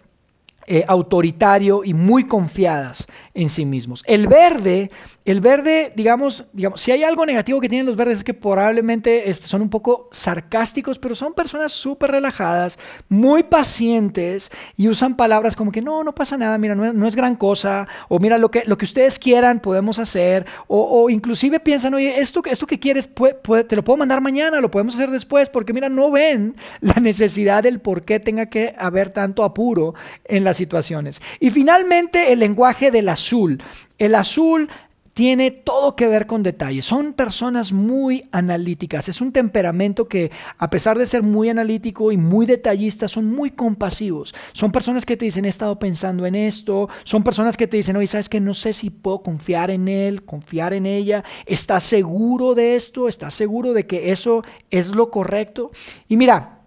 eh, 0.65 0.85
autoritario 0.87 1.83
y 1.83 1.93
muy 1.93 2.25
confiadas 2.25 3.07
en 3.33 3.49
sí 3.49 3.65
mismos. 3.65 4.01
El 4.07 4.27
verde, 4.27 4.91
el 5.25 5.39
verde, 5.41 5.93
digamos, 5.95 6.45
digamos, 6.53 6.81
si 6.81 6.91
hay 6.91 7.03
algo 7.03 7.25
negativo 7.25 7.61
que 7.61 7.69
tienen 7.69 7.85
los 7.85 7.95
verdes 7.95 8.19
es 8.19 8.23
que 8.23 8.33
probablemente 8.33 9.29
este, 9.29 9.47
son 9.47 9.61
un 9.61 9.69
poco 9.69 10.09
sarcásticos, 10.11 10.99
pero 10.99 11.15
son 11.15 11.33
personas 11.33 11.71
súper 11.71 12.11
relajadas, 12.11 12.77
muy 13.09 13.43
pacientes 13.43 14.51
y 14.75 14.87
usan 14.87 15.15
palabras 15.15 15.55
como 15.55 15.71
que 15.71 15.81
no, 15.81 16.03
no 16.03 16.13
pasa 16.13 16.37
nada, 16.37 16.57
mira, 16.57 16.75
no, 16.75 17.07
es 17.07 17.15
gran 17.15 17.35
cosa, 17.35 17.87
o 18.09 18.19
mira, 18.19 18.37
lo 18.37 18.51
que, 18.51 18.63
lo 18.65 18.77
que 18.77 18.85
ustedes 18.85 19.17
quieran 19.17 19.59
podemos 19.59 19.99
hacer, 19.99 20.45
o, 20.67 21.09
inclusive 21.09 21.59
piensan, 21.59 21.93
oye, 21.93 22.19
esto, 22.19 22.41
esto 22.45 22.67
que 22.67 22.79
quieres 22.79 23.09
te 23.13 23.75
lo 23.75 23.83
puedo 23.83 23.97
mandar 23.97 24.21
mañana, 24.21 24.59
lo 24.59 24.71
podemos 24.71 24.95
hacer 24.95 25.09
después, 25.09 25.49
porque 25.49 25.73
mira, 25.73 25.89
no 25.89 26.11
ven 26.11 26.55
la 26.81 26.95
necesidad 26.95 27.63
del 27.63 27.79
por 27.79 28.03
qué 28.03 28.19
tenga 28.19 28.47
que 28.47 28.75
haber 28.77 29.09
tanto 29.09 29.43
apuro 29.43 29.93
en 30.25 30.43
la 30.43 30.53
situaciones. 30.53 31.21
Y 31.39 31.49
finalmente 31.49 32.31
el 32.31 32.39
lenguaje 32.39 32.91
del 32.91 33.09
azul. 33.09 33.61
El 33.97 34.15
azul 34.15 34.69
tiene 35.13 35.51
todo 35.51 35.95
que 35.95 36.07
ver 36.07 36.25
con 36.25 36.43
detalles. 36.43 36.85
Son 36.85 37.13
personas 37.13 37.71
muy 37.71 38.27
analíticas. 38.31 39.09
Es 39.09 39.21
un 39.21 39.31
temperamento 39.31 40.07
que, 40.07 40.31
a 40.57 40.69
pesar 40.69 40.97
de 40.97 41.05
ser 41.05 41.21
muy 41.21 41.49
analítico 41.49 42.11
y 42.11 42.17
muy 42.17 42.45
detallista, 42.45 43.07
son 43.07 43.27
muy 43.27 43.51
compasivos. 43.51 44.33
Son 44.53 44.71
personas 44.71 45.05
que 45.05 45.15
te 45.15 45.25
dicen, 45.25 45.45
he 45.45 45.49
estado 45.49 45.77
pensando 45.77 46.25
en 46.25 46.35
esto. 46.35 46.89
Son 47.03 47.23
personas 47.23 47.57
que 47.57 47.67
te 47.67 47.77
dicen, 47.77 47.95
oye, 47.95 48.07
¿sabes 48.07 48.29
que 48.29 48.39
No 48.39 48.53
sé 48.53 48.73
si 48.73 48.89
puedo 48.89 49.21
confiar 49.21 49.69
en 49.69 49.87
él, 49.87 50.23
confiar 50.23 50.73
en 50.73 50.85
ella. 50.85 51.23
¿Estás 51.45 51.83
seguro 51.83 52.55
de 52.55 52.75
esto? 52.75 53.07
¿Estás 53.07 53.33
seguro 53.35 53.73
de 53.73 53.85
que 53.85 54.11
eso 54.11 54.43
es 54.71 54.95
lo 54.95 55.11
correcto? 55.11 55.71
Y 56.07 56.17
mira, 56.17 56.62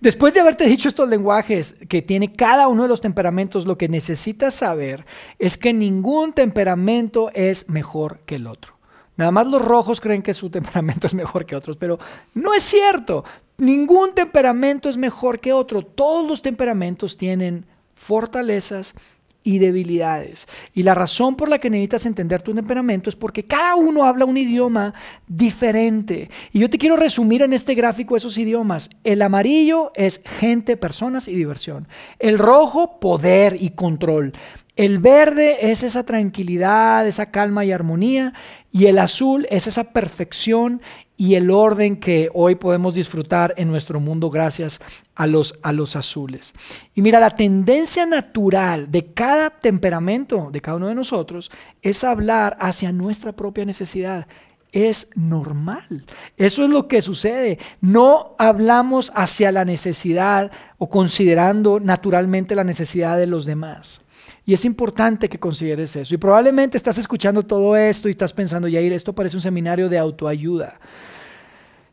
Después 0.00 0.34
de 0.34 0.40
haberte 0.40 0.64
dicho 0.64 0.88
estos 0.88 1.08
lenguajes 1.08 1.76
que 1.88 2.02
tiene 2.02 2.32
cada 2.32 2.68
uno 2.68 2.82
de 2.82 2.88
los 2.88 3.00
temperamentos, 3.00 3.66
lo 3.66 3.78
que 3.78 3.88
necesitas 3.88 4.54
saber 4.54 5.04
es 5.38 5.58
que 5.58 5.72
ningún 5.72 6.32
temperamento 6.32 7.30
es 7.34 7.68
mejor 7.68 8.20
que 8.26 8.36
el 8.36 8.46
otro. 8.46 8.74
Nada 9.16 9.30
más 9.30 9.46
los 9.46 9.62
rojos 9.62 10.00
creen 10.00 10.22
que 10.22 10.34
su 10.34 10.50
temperamento 10.50 11.06
es 11.06 11.14
mejor 11.14 11.46
que 11.46 11.56
otros, 11.56 11.76
pero 11.76 11.98
no 12.34 12.54
es 12.54 12.62
cierto. 12.62 13.24
Ningún 13.58 14.14
temperamento 14.14 14.88
es 14.88 14.96
mejor 14.96 15.38
que 15.38 15.52
otro. 15.52 15.82
Todos 15.82 16.26
los 16.26 16.42
temperamentos 16.42 17.16
tienen 17.16 17.66
fortalezas 17.94 18.94
y 19.44 19.58
debilidades. 19.58 20.46
Y 20.74 20.82
la 20.82 20.94
razón 20.94 21.36
por 21.36 21.48
la 21.48 21.58
que 21.58 21.70
necesitas 21.70 22.06
entender 22.06 22.42
tu 22.42 22.54
temperamento 22.54 23.10
es 23.10 23.16
porque 23.16 23.44
cada 23.44 23.74
uno 23.76 24.04
habla 24.04 24.24
un 24.24 24.36
idioma 24.36 24.94
diferente. 25.26 26.30
Y 26.52 26.60
yo 26.60 26.70
te 26.70 26.78
quiero 26.78 26.96
resumir 26.96 27.42
en 27.42 27.52
este 27.52 27.74
gráfico 27.74 28.16
esos 28.16 28.38
idiomas. 28.38 28.90
El 29.04 29.22
amarillo 29.22 29.92
es 29.94 30.20
gente, 30.24 30.76
personas 30.76 31.28
y 31.28 31.34
diversión. 31.34 31.88
El 32.18 32.38
rojo, 32.38 33.00
poder 33.00 33.56
y 33.60 33.70
control. 33.70 34.32
El 34.74 35.00
verde 35.00 35.70
es 35.70 35.82
esa 35.82 36.04
tranquilidad, 36.04 37.06
esa 37.06 37.30
calma 37.30 37.64
y 37.64 37.72
armonía, 37.72 38.32
y 38.70 38.86
el 38.86 38.98
azul 38.98 39.46
es 39.50 39.66
esa 39.66 39.92
perfección 39.92 40.80
y 41.18 41.34
el 41.34 41.50
orden 41.50 41.96
que 41.96 42.30
hoy 42.32 42.54
podemos 42.54 42.94
disfrutar 42.94 43.52
en 43.58 43.68
nuestro 43.68 44.00
mundo 44.00 44.30
gracias 44.30 44.80
a 45.14 45.26
los, 45.26 45.58
a 45.62 45.72
los 45.72 45.94
azules. 45.94 46.54
Y 46.94 47.02
mira, 47.02 47.20
la 47.20 47.30
tendencia 47.30 48.06
natural 48.06 48.90
de 48.90 49.12
cada 49.12 49.50
temperamento, 49.50 50.48
de 50.50 50.62
cada 50.62 50.78
uno 50.78 50.88
de 50.88 50.94
nosotros, 50.94 51.50
es 51.82 52.02
hablar 52.02 52.56
hacia 52.58 52.92
nuestra 52.92 53.32
propia 53.32 53.64
necesidad 53.64 54.26
es 54.72 55.10
normal. 55.14 56.06
Eso 56.38 56.64
es 56.64 56.70
lo 56.70 56.88
que 56.88 57.02
sucede. 57.02 57.58
No 57.82 58.34
hablamos 58.38 59.12
hacia 59.14 59.52
la 59.52 59.66
necesidad 59.66 60.50
o 60.78 60.88
considerando 60.88 61.78
naturalmente 61.78 62.54
la 62.54 62.64
necesidad 62.64 63.18
de 63.18 63.26
los 63.26 63.44
demás. 63.44 64.00
Y 64.44 64.52
es 64.52 64.64
importante 64.64 65.28
que 65.28 65.38
consideres 65.38 65.94
eso. 65.94 66.14
Y 66.14 66.18
probablemente 66.18 66.76
estás 66.76 66.98
escuchando 66.98 67.44
todo 67.44 67.76
esto 67.76 68.08
y 68.08 68.12
estás 68.12 68.32
pensando, 68.32 68.66
Yair, 68.66 68.92
esto 68.92 69.12
parece 69.12 69.36
un 69.36 69.40
seminario 69.40 69.88
de 69.88 69.98
autoayuda. 69.98 70.80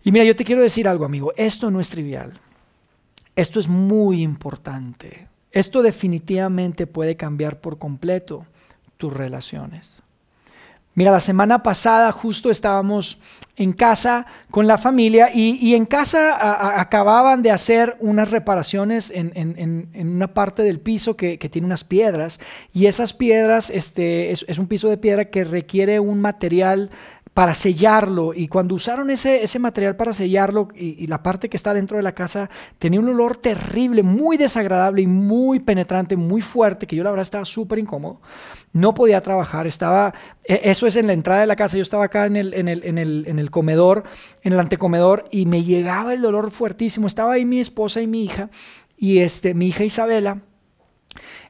Y 0.03 0.11
mira, 0.11 0.25
yo 0.25 0.35
te 0.35 0.43
quiero 0.43 0.61
decir 0.61 0.87
algo, 0.87 1.05
amigo, 1.05 1.33
esto 1.35 1.69
no 1.69 1.79
es 1.79 1.89
trivial. 1.89 2.33
Esto 3.35 3.59
es 3.59 3.67
muy 3.67 4.21
importante. 4.23 5.27
Esto 5.51 5.81
definitivamente 5.81 6.87
puede 6.87 7.15
cambiar 7.15 7.61
por 7.61 7.77
completo 7.77 8.45
tus 8.97 9.13
relaciones. 9.13 10.01
Mira, 10.95 11.11
la 11.11 11.19
semana 11.19 11.63
pasada 11.63 12.11
justo 12.11 12.49
estábamos 12.49 13.19
en 13.59 13.73
casa 13.73 14.25
con 14.49 14.67
la 14.67 14.77
familia 14.77 15.29
y, 15.33 15.75
en 15.75 15.85
casa 15.85 16.79
acababan 16.79 17.43
de 17.43 17.51
hacer 17.51 17.97
unas 17.99 18.31
reparaciones 18.31 19.11
en, 19.13 19.89
una 19.95 20.33
parte 20.33 20.63
del 20.63 20.79
piso 20.79 21.17
que, 21.17 21.37
tiene 21.37 21.65
unas 21.65 21.83
piedras 21.83 22.39
y 22.73 22.85
esas 22.85 23.13
piedras, 23.13 23.69
este, 23.69 24.31
es, 24.31 24.57
un 24.57 24.67
piso 24.67 24.89
de 24.89 24.97
piedra 24.97 25.25
que 25.25 25.43
requiere 25.43 25.99
un 25.99 26.21
material 26.21 26.89
para 27.39 27.53
sellarlo. 27.53 28.33
Y 28.33 28.49
cuando 28.49 28.75
usaron 28.75 29.09
ese, 29.09 29.41
ese 29.41 29.59
material 29.59 29.95
para 29.95 30.11
sellarlo 30.11 30.67
y, 30.75 31.07
la 31.07 31.23
parte 31.23 31.47
que 31.47 31.55
está 31.55 31.73
dentro 31.73 31.95
de 31.95 32.03
la 32.03 32.11
casa 32.11 32.49
tenía 32.79 32.99
un 32.99 33.07
olor 33.07 33.37
terrible, 33.37 34.03
muy 34.03 34.35
desagradable 34.35 35.03
y 35.03 35.07
muy 35.07 35.61
penetrante, 35.61 36.17
muy 36.17 36.41
fuerte, 36.41 36.85
que 36.85 36.97
yo 36.97 37.03
la 37.05 37.11
verdad 37.11 37.21
estaba 37.21 37.45
súper 37.45 37.79
incómodo. 37.79 38.19
No 38.73 38.93
podía 38.93 39.21
trabajar, 39.21 39.67
estaba, 39.67 40.13
e, 40.43 40.59
eso 40.65 40.85
es 40.85 40.97
en 40.97 41.07
la 41.07 41.13
entrada 41.13 41.39
de 41.39 41.47
la 41.47 41.55
casa, 41.55 41.77
yo 41.77 41.81
estaba 41.81 42.03
acá 42.03 42.25
en 42.25 42.35
el, 42.35 42.53
en 42.53 42.67
el, 42.67 42.83
en 42.83 42.97
el, 42.97 43.23
en 43.25 43.39
el 43.39 43.49
comedor, 43.51 44.03
en 44.43 44.51
el 44.51 44.59
antecomedor, 44.59 45.23
y 45.31 45.45
me 45.45 45.63
llegaba 45.63 46.13
el 46.13 46.21
dolor 46.21 46.51
fuertísimo. 46.51 47.07
Estaba 47.07 47.35
ahí 47.35 47.45
mi 47.45 47.61
esposa 47.61 48.01
y 48.01 48.07
mi 48.07 48.25
hija, 48.25 48.49
y 48.97 49.19
este, 49.19 49.53
mi 49.53 49.67
hija 49.67 49.85
Isabela 49.85 50.39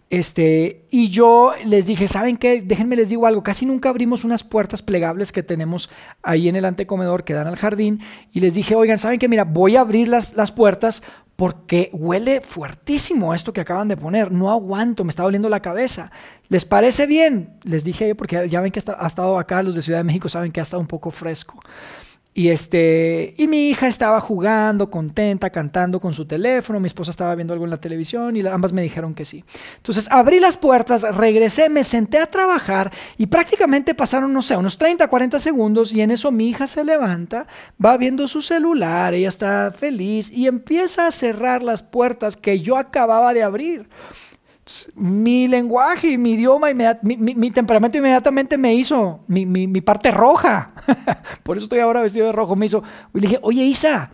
este, 0.09 0.87
y 0.89 1.09
yo 1.09 1.53
les 1.65 1.85
dije, 1.85 2.07
¿saben 2.07 2.37
qué? 2.37 2.61
Déjenme 2.61 2.95
les 2.95 3.09
digo 3.09 3.27
algo, 3.27 3.43
casi 3.43 3.65
nunca 3.67 3.89
abrimos 3.89 4.23
unas 4.23 4.43
puertas 4.43 4.81
plegables 4.81 5.31
que 5.31 5.43
tenemos 5.43 5.89
ahí 6.23 6.49
en 6.49 6.55
el 6.55 6.65
antecomedor 6.65 7.23
que 7.23 7.33
dan 7.33 7.45
al 7.45 7.57
jardín. 7.57 7.99
Y 8.31 8.39
les 8.39 8.55
dije, 8.55 8.75
oigan, 8.75 8.97
¿saben 8.97 9.19
qué? 9.19 9.27
Mira, 9.27 9.43
voy 9.43 9.75
a 9.75 9.81
abrir 9.81 10.07
las, 10.07 10.33
las 10.33 10.51
puertas 10.51 11.03
porque 11.35 11.89
huele 11.93 12.41
fuertísimo 12.41 13.33
esto 13.33 13.53
que 13.53 13.61
acaban 13.61 13.87
de 13.87 13.97
poner. 13.97 14.31
No 14.31 14.51
aguanto, 14.51 15.03
me 15.03 15.11
está 15.11 15.23
doliendo 15.23 15.47
la 15.47 15.61
cabeza. 15.61 16.11
¿Les 16.49 16.65
parece 16.65 17.05
bien? 17.05 17.53
Les 17.63 17.83
dije, 17.83 18.15
porque 18.15 18.49
ya 18.49 18.61
ven 18.61 18.71
que 18.71 18.79
ha 18.79 19.07
estado 19.07 19.37
acá, 19.37 19.61
los 19.61 19.75
de 19.75 19.83
Ciudad 19.83 19.99
de 19.99 20.03
México 20.05 20.27
saben 20.27 20.51
que 20.51 20.59
ha 20.59 20.63
estado 20.63 20.81
un 20.81 20.87
poco 20.87 21.11
fresco. 21.11 21.59
Y, 22.39 22.51
este, 22.51 23.33
y 23.37 23.47
mi 23.47 23.67
hija 23.67 23.87
estaba 23.89 24.21
jugando, 24.21 24.89
contenta, 24.89 25.49
cantando 25.49 25.99
con 25.99 26.13
su 26.13 26.23
teléfono, 26.23 26.79
mi 26.79 26.87
esposa 26.87 27.11
estaba 27.11 27.35
viendo 27.35 27.51
algo 27.51 27.65
en 27.65 27.69
la 27.69 27.81
televisión 27.81 28.37
y 28.37 28.47
ambas 28.47 28.71
me 28.71 28.81
dijeron 28.81 29.13
que 29.13 29.25
sí. 29.25 29.43
Entonces 29.75 30.07
abrí 30.09 30.39
las 30.39 30.55
puertas, 30.55 31.01
regresé, 31.17 31.67
me 31.67 31.83
senté 31.83 32.17
a 32.17 32.27
trabajar 32.27 32.93
y 33.17 33.25
prácticamente 33.25 33.93
pasaron, 33.93 34.31
no 34.31 34.41
sé, 34.41 34.55
unos 34.55 34.77
30, 34.77 35.05
40 35.09 35.37
segundos 35.37 35.91
y 35.91 35.99
en 35.99 36.11
eso 36.11 36.31
mi 36.31 36.47
hija 36.47 36.65
se 36.65 36.85
levanta, 36.85 37.45
va 37.83 37.97
viendo 37.97 38.25
su 38.29 38.41
celular, 38.41 39.13
ella 39.13 39.27
está 39.27 39.73
feliz 39.77 40.31
y 40.31 40.47
empieza 40.47 41.07
a 41.07 41.11
cerrar 41.11 41.61
las 41.61 41.83
puertas 41.83 42.37
que 42.37 42.61
yo 42.61 42.77
acababa 42.77 43.33
de 43.33 43.43
abrir 43.43 43.89
mi 44.95 45.47
lenguaje, 45.47 46.17
mi 46.17 46.31
idioma, 46.31 46.67
mi, 47.01 47.17
mi, 47.17 47.51
temperamento 47.51 47.97
inmediatamente 47.97 48.57
me 48.57 48.73
hizo 48.73 49.21
mi, 49.27 49.81
parte 49.81 50.11
roja. 50.11 50.71
Por 51.43 51.57
eso 51.57 51.65
estoy 51.65 51.79
ahora 51.79 52.01
vestido 52.01 52.27
de 52.27 52.31
rojo. 52.31 52.55
Me 52.55 52.65
hizo. 52.65 52.83
Y 53.13 53.19
le 53.19 53.27
dije, 53.27 53.39
oye, 53.41 53.63
Isa, 53.63 54.11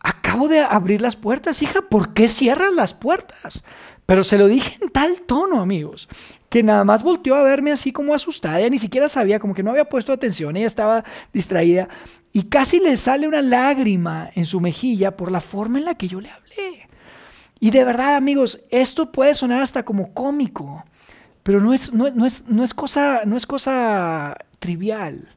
acabo 0.00 0.48
de 0.48 0.60
abrir 0.60 1.00
las 1.02 1.16
puertas, 1.16 1.62
hija, 1.62 1.82
¿por 1.82 2.14
qué 2.14 2.28
cierras 2.28 2.72
las 2.72 2.94
puertas? 2.94 3.62
Pero 4.06 4.24
se 4.24 4.38
lo 4.38 4.48
dije 4.48 4.78
en 4.82 4.90
tal 4.90 5.20
tono, 5.22 5.60
amigos, 5.60 6.08
que 6.48 6.62
nada 6.62 6.84
más 6.84 7.02
volteó 7.02 7.36
a 7.36 7.42
verme 7.42 7.70
así 7.70 7.92
como 7.92 8.14
asustada. 8.14 8.58
Ella 8.58 8.70
ni 8.70 8.78
siquiera 8.78 9.08
sabía, 9.08 9.38
como 9.38 9.54
que 9.54 9.62
no 9.62 9.70
había 9.70 9.88
puesto 9.88 10.12
atención, 10.12 10.56
ella 10.56 10.66
estaba 10.66 11.04
distraída. 11.32 11.88
Y 12.32 12.44
casi 12.44 12.80
le 12.80 12.96
sale 12.96 13.28
una 13.28 13.42
lágrima 13.42 14.30
en 14.34 14.46
su 14.46 14.60
mejilla 14.60 15.16
por 15.16 15.30
la 15.30 15.40
forma 15.40 15.78
en 15.78 15.84
la 15.84 15.94
que 15.94 16.08
yo 16.08 16.20
le 16.20 16.30
hablé. 16.30 16.88
Y 17.60 17.70
de 17.70 17.84
verdad, 17.84 18.16
amigos, 18.16 18.58
esto 18.70 19.12
puede 19.12 19.34
sonar 19.34 19.60
hasta 19.60 19.84
como 19.84 20.14
cómico, 20.14 20.82
pero 21.42 21.60
no 21.60 21.74
es, 21.74 21.92
no, 21.92 22.06
es, 22.06 22.44
no 22.48 22.64
es, 22.64 22.74
cosa, 22.74 23.20
no 23.26 23.36
es 23.36 23.46
cosa 23.46 24.34
trivial, 24.58 25.28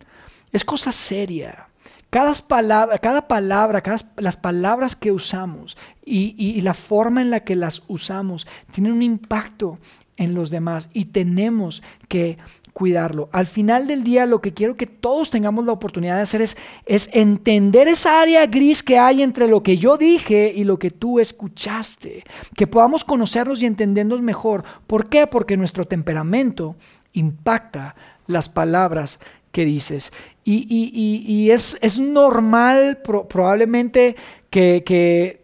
es 0.54 0.64
cosa 0.64 0.94
seria. 0.94 1.68
Cada 2.10 2.34
palabra, 2.34 2.98
cada 3.00 3.28
palabra 3.28 3.82
cada, 3.82 3.98
las 4.18 4.38
palabras 4.38 4.96
que 4.96 5.12
usamos 5.12 5.76
y, 6.06 6.36
y, 6.38 6.62
la 6.62 6.76
forma 6.76 7.22
en 7.22 7.32
la 7.32 7.42
que 7.42 7.56
las 7.56 7.82
usamos 7.88 8.48
tienen 8.72 8.94
un 8.94 9.02
impacto 9.02 9.80
en 10.16 10.36
los 10.36 10.50
demás 10.50 10.90
y 10.94 11.06
tenemos 11.06 11.82
que 12.08 12.38
cuidarlo. 12.74 13.30
Al 13.32 13.46
final 13.46 13.88
del 13.88 14.04
día 14.04 14.26
lo 14.26 14.42
que 14.42 14.54
quiero 14.54 14.76
que 14.76 14.88
todos 14.88 15.30
tengamos 15.30 15.66
la 15.66 15.72
oportunidad 15.72 16.18
de 16.18 16.24
hacer 16.24 16.42
es, 16.42 16.58
es 16.86 17.10
entender 17.14 17.88
esa 17.88 18.22
área 18.22 18.46
gris 18.48 18.84
que 18.84 18.98
hay 18.98 19.22
entre 19.22 19.48
lo 19.48 19.64
que 19.64 19.78
yo 19.78 19.98
dije 19.98 20.52
y 20.56 20.64
lo 20.64 20.80
que 20.80 20.90
tú 20.90 21.20
escuchaste. 21.20 22.24
Que 22.56 22.68
podamos 22.68 23.06
conocernos 23.06 23.62
y 23.62 23.68
entendernos 23.68 24.22
mejor. 24.22 24.64
¿Por 24.88 25.08
qué? 25.08 25.28
Porque 25.28 25.56
nuestro 25.56 25.86
temperamento 25.86 26.76
impacta 27.14 27.96
las 28.28 28.50
palabras 28.50 29.20
que 29.52 29.66
dices. 29.66 30.12
Y, 30.44 31.52
es, 31.52 31.78
es, 31.80 32.00
normal 32.00 33.00
probablemente 33.04 34.18
que, 34.50 34.84
que 34.86 35.42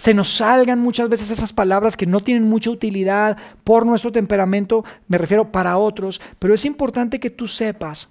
se 0.00 0.14
nos 0.14 0.30
salgan 0.30 0.78
muchas 0.78 1.10
veces 1.10 1.30
esas 1.30 1.52
palabras 1.52 1.94
que 1.94 2.06
no 2.06 2.20
tienen 2.20 2.48
mucha 2.48 2.70
utilidad 2.70 3.36
por 3.64 3.84
nuestro 3.84 4.10
temperamento, 4.10 4.82
me 5.08 5.18
refiero 5.18 5.52
para 5.52 5.76
otros, 5.76 6.22
pero 6.38 6.54
es 6.54 6.64
importante 6.64 7.20
que 7.20 7.28
tú 7.28 7.46
sepas 7.46 8.08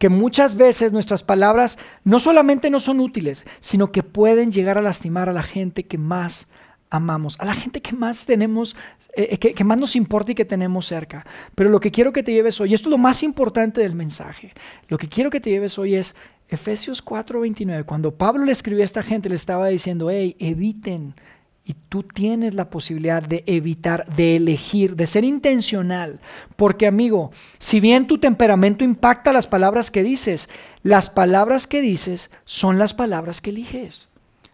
que 0.00 0.08
muchas 0.08 0.56
veces 0.56 0.90
nuestras 0.90 1.22
palabras 1.22 1.78
no 2.02 2.18
solamente 2.18 2.68
no 2.68 2.80
son 2.80 2.98
útiles, 2.98 3.44
sino 3.60 3.92
que 3.92 4.02
pueden 4.02 4.50
llegar 4.50 4.76
a 4.76 4.82
lastimar 4.82 5.28
a 5.28 5.32
la 5.32 5.44
gente 5.44 5.84
que 5.84 5.98
más 5.98 6.48
amamos, 6.90 7.38
a 7.38 7.44
la 7.44 7.54
gente 7.54 7.80
que 7.80 7.92
más 7.92 8.26
tenemos, 8.26 8.74
eh, 9.14 9.38
que, 9.38 9.54
que, 9.54 9.62
más 9.62 9.78
nos 9.78 9.94
importa 9.94 10.32
y 10.32 10.34
que 10.34 10.44
tenemos 10.44 10.86
cerca. 10.86 11.24
Pero 11.54 11.70
lo 11.70 11.78
que 11.78 11.92
quiero 11.92 12.12
que 12.12 12.24
te 12.24 12.32
lleves 12.32 12.60
hoy, 12.60 12.74
esto 12.74 12.88
es 12.88 12.90
lo 12.90 12.98
más 12.98 13.22
importante 13.22 13.82
del 13.82 13.94
mensaje, 13.94 14.52
lo 14.88 14.98
que 14.98 15.08
quiero 15.08 15.30
que 15.30 15.40
te 15.40 15.50
lleves 15.50 15.78
hoy 15.78 15.94
es 15.94 16.16
Efesios 16.54 17.02
4:29, 17.04 17.84
cuando 17.84 18.14
Pablo 18.14 18.44
le 18.44 18.52
escribió 18.52 18.82
a 18.82 18.84
esta 18.84 19.02
gente, 19.02 19.28
le 19.28 19.34
estaba 19.34 19.68
diciendo, 19.68 20.10
hey, 20.10 20.36
eviten. 20.38 21.14
Y 21.64 21.74
tú 21.88 22.02
tienes 22.02 22.54
la 22.54 22.70
posibilidad 22.70 23.22
de 23.22 23.44
evitar, 23.46 24.04
de 24.16 24.34
elegir, 24.34 24.96
de 24.96 25.06
ser 25.06 25.22
intencional. 25.22 26.18
Porque 26.56 26.88
amigo, 26.88 27.30
si 27.58 27.78
bien 27.78 28.08
tu 28.08 28.18
temperamento 28.18 28.82
impacta 28.82 29.32
las 29.32 29.46
palabras 29.46 29.92
que 29.92 30.02
dices, 30.02 30.48
las 30.82 31.08
palabras 31.08 31.68
que 31.68 31.80
dices 31.80 32.32
son 32.44 32.78
las 32.78 32.94
palabras 32.94 33.40
que 33.40 33.50
eliges. 33.50 34.08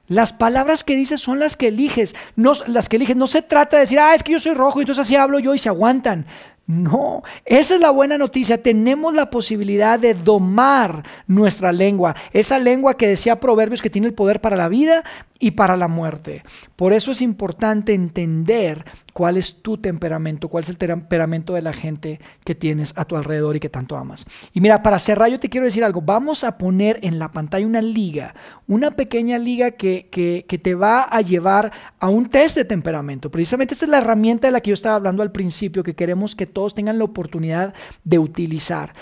Las 0.06 0.32
palabras 0.32 0.84
que 0.84 0.96
dices 0.96 1.20
son 1.20 1.38
las 1.38 1.56
que 1.56 1.68
eliges, 1.68 2.14
no 2.36 2.52
las 2.66 2.88
que 2.88 2.96
eliges. 2.96 3.16
No 3.16 3.26
se 3.26 3.42
trata 3.42 3.76
de 3.76 3.82
decir, 3.82 4.00
ah, 4.00 4.14
es 4.14 4.22
que 4.22 4.32
yo 4.32 4.38
soy 4.38 4.54
rojo 4.54 4.80
y 4.80 4.82
entonces 4.82 5.06
así 5.06 5.16
hablo 5.16 5.38
yo 5.38 5.54
y 5.54 5.58
se 5.58 5.68
aguantan. 5.68 6.26
No, 6.68 7.22
esa 7.46 7.76
es 7.76 7.80
la 7.80 7.88
buena 7.88 8.18
noticia. 8.18 8.62
Tenemos 8.62 9.14
la 9.14 9.30
posibilidad 9.30 9.98
de 9.98 10.12
domar 10.12 11.02
nuestra 11.26 11.72
lengua. 11.72 12.14
Esa 12.34 12.58
lengua 12.58 12.94
que 12.94 13.08
decía 13.08 13.40
Proverbios 13.40 13.80
que 13.80 13.88
tiene 13.88 14.06
el 14.06 14.12
poder 14.12 14.42
para 14.42 14.54
la 14.54 14.68
vida 14.68 15.02
y 15.38 15.52
para 15.52 15.78
la 15.78 15.88
muerte. 15.88 16.42
Por 16.76 16.92
eso 16.92 17.12
es 17.12 17.22
importante 17.22 17.94
entender 17.94 18.84
cuál 19.18 19.36
es 19.36 19.62
tu 19.62 19.78
temperamento, 19.78 20.48
cuál 20.48 20.62
es 20.62 20.70
el 20.70 20.76
temperamento 20.76 21.54
de 21.54 21.60
la 21.60 21.72
gente 21.72 22.20
que 22.44 22.54
tienes 22.54 22.92
a 22.94 23.04
tu 23.04 23.16
alrededor 23.16 23.56
y 23.56 23.58
que 23.58 23.68
tanto 23.68 23.96
amas. 23.96 24.24
Y 24.54 24.60
mira, 24.60 24.80
para 24.80 25.00
cerrar 25.00 25.28
yo 25.28 25.40
te 25.40 25.48
quiero 25.48 25.64
decir 25.64 25.82
algo. 25.82 26.00
Vamos 26.00 26.44
a 26.44 26.56
poner 26.56 27.00
en 27.02 27.18
la 27.18 27.32
pantalla 27.32 27.66
una 27.66 27.82
liga, 27.82 28.36
una 28.68 28.92
pequeña 28.92 29.36
liga 29.36 29.72
que, 29.72 30.06
que, 30.12 30.44
que 30.46 30.58
te 30.58 30.76
va 30.76 31.02
a 31.02 31.20
llevar 31.20 31.72
a 31.98 32.08
un 32.08 32.26
test 32.26 32.54
de 32.54 32.64
temperamento. 32.64 33.28
Precisamente 33.28 33.74
esta 33.74 33.86
es 33.86 33.90
la 33.90 33.98
herramienta 33.98 34.46
de 34.46 34.52
la 34.52 34.60
que 34.60 34.70
yo 34.70 34.74
estaba 34.74 34.94
hablando 34.94 35.24
al 35.24 35.32
principio, 35.32 35.82
que 35.82 35.96
queremos 35.96 36.36
que 36.36 36.46
todos 36.46 36.72
tengan 36.72 36.96
la 36.98 37.02
oportunidad 37.02 37.74
de 38.04 38.20
utilizar. 38.20 38.94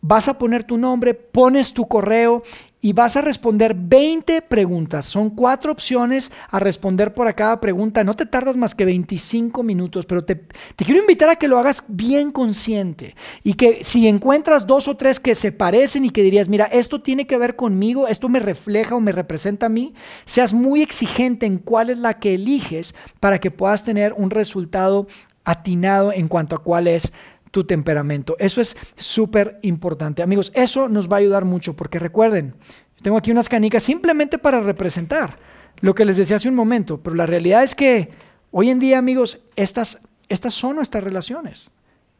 Vas 0.00 0.26
a 0.26 0.36
poner 0.36 0.64
tu 0.64 0.78
nombre, 0.78 1.14
pones 1.14 1.72
tu 1.72 1.86
correo 1.86 2.42
y 2.82 2.92
vas 2.92 3.16
a 3.16 3.20
responder 3.20 3.74
20 3.74 4.42
preguntas. 4.42 5.06
Son 5.06 5.30
cuatro 5.30 5.72
opciones 5.72 6.32
a 6.50 6.58
responder 6.58 7.12
por 7.14 7.32
cada 7.34 7.60
pregunta. 7.60 8.04
No 8.04 8.16
te 8.16 8.26
tardas 8.26 8.56
más 8.56 8.74
que 8.74 8.84
25 8.84 9.62
minutos, 9.62 10.06
pero 10.06 10.24
te, 10.24 10.34
te, 10.34 10.84
quiero 10.84 11.00
invitar 11.00 11.28
a 11.28 11.36
que 11.36 11.48
lo 11.48 11.58
hagas 11.58 11.84
bien 11.88 12.30
consciente 12.30 13.14
y 13.44 13.54
que 13.54 13.84
si 13.84 14.08
encuentras 14.08 14.66
dos 14.66 14.88
o 14.88 14.96
tres 14.96 15.20
que 15.20 15.34
se 15.34 15.52
parecen 15.52 16.04
y 16.04 16.10
que 16.10 16.22
dirías, 16.22 16.48
mira, 16.48 16.64
esto 16.64 17.02
tiene 17.02 17.26
que 17.26 17.36
ver 17.36 17.56
conmigo, 17.56 18.08
esto 18.08 18.28
me 18.28 18.40
refleja 18.40 18.96
o 18.96 19.00
me 19.00 19.12
representa 19.12 19.66
a 19.66 19.68
mí, 19.70 19.94
seas 20.24 20.54
muy 20.54 20.82
exigente 20.82 21.46
en 21.46 21.58
cuál 21.58 21.90
es 21.90 21.98
la 21.98 22.18
que 22.18 22.34
eliges 22.34 22.94
para 23.20 23.38
que 23.38 23.50
puedas 23.50 23.84
tener 23.84 24.14
un 24.14 24.30
resultado 24.30 25.06
atinado 25.44 26.12
en 26.12 26.28
cuanto 26.28 26.56
a 26.56 26.62
cuál 26.62 26.86
es 26.86 27.12
tu 27.50 27.64
temperamento. 27.64 28.36
Eso 28.38 28.60
es 28.60 28.76
súper 28.96 29.58
importante. 29.62 30.22
Amigos, 30.22 30.52
eso 30.54 30.88
nos 30.88 31.10
va 31.10 31.16
a 31.16 31.20
ayudar 31.20 31.44
mucho 31.44 31.74
porque 31.74 31.98
recuerden, 31.98 32.54
tengo 33.02 33.16
aquí 33.16 33.30
unas 33.30 33.48
canicas 33.48 33.82
simplemente 33.82 34.38
para 34.38 34.60
representar 34.60 35.38
lo 35.80 35.94
que 35.94 36.04
les 36.04 36.16
decía 36.16 36.36
hace 36.36 36.48
un 36.48 36.54
momento, 36.54 37.00
pero 37.00 37.16
la 37.16 37.26
realidad 37.26 37.62
es 37.62 37.74
que 37.74 38.10
hoy 38.50 38.70
en 38.70 38.78
día, 38.78 38.98
amigos, 38.98 39.40
estas, 39.56 40.00
estas 40.28 40.54
son 40.54 40.76
nuestras 40.76 41.02
relaciones. 41.04 41.70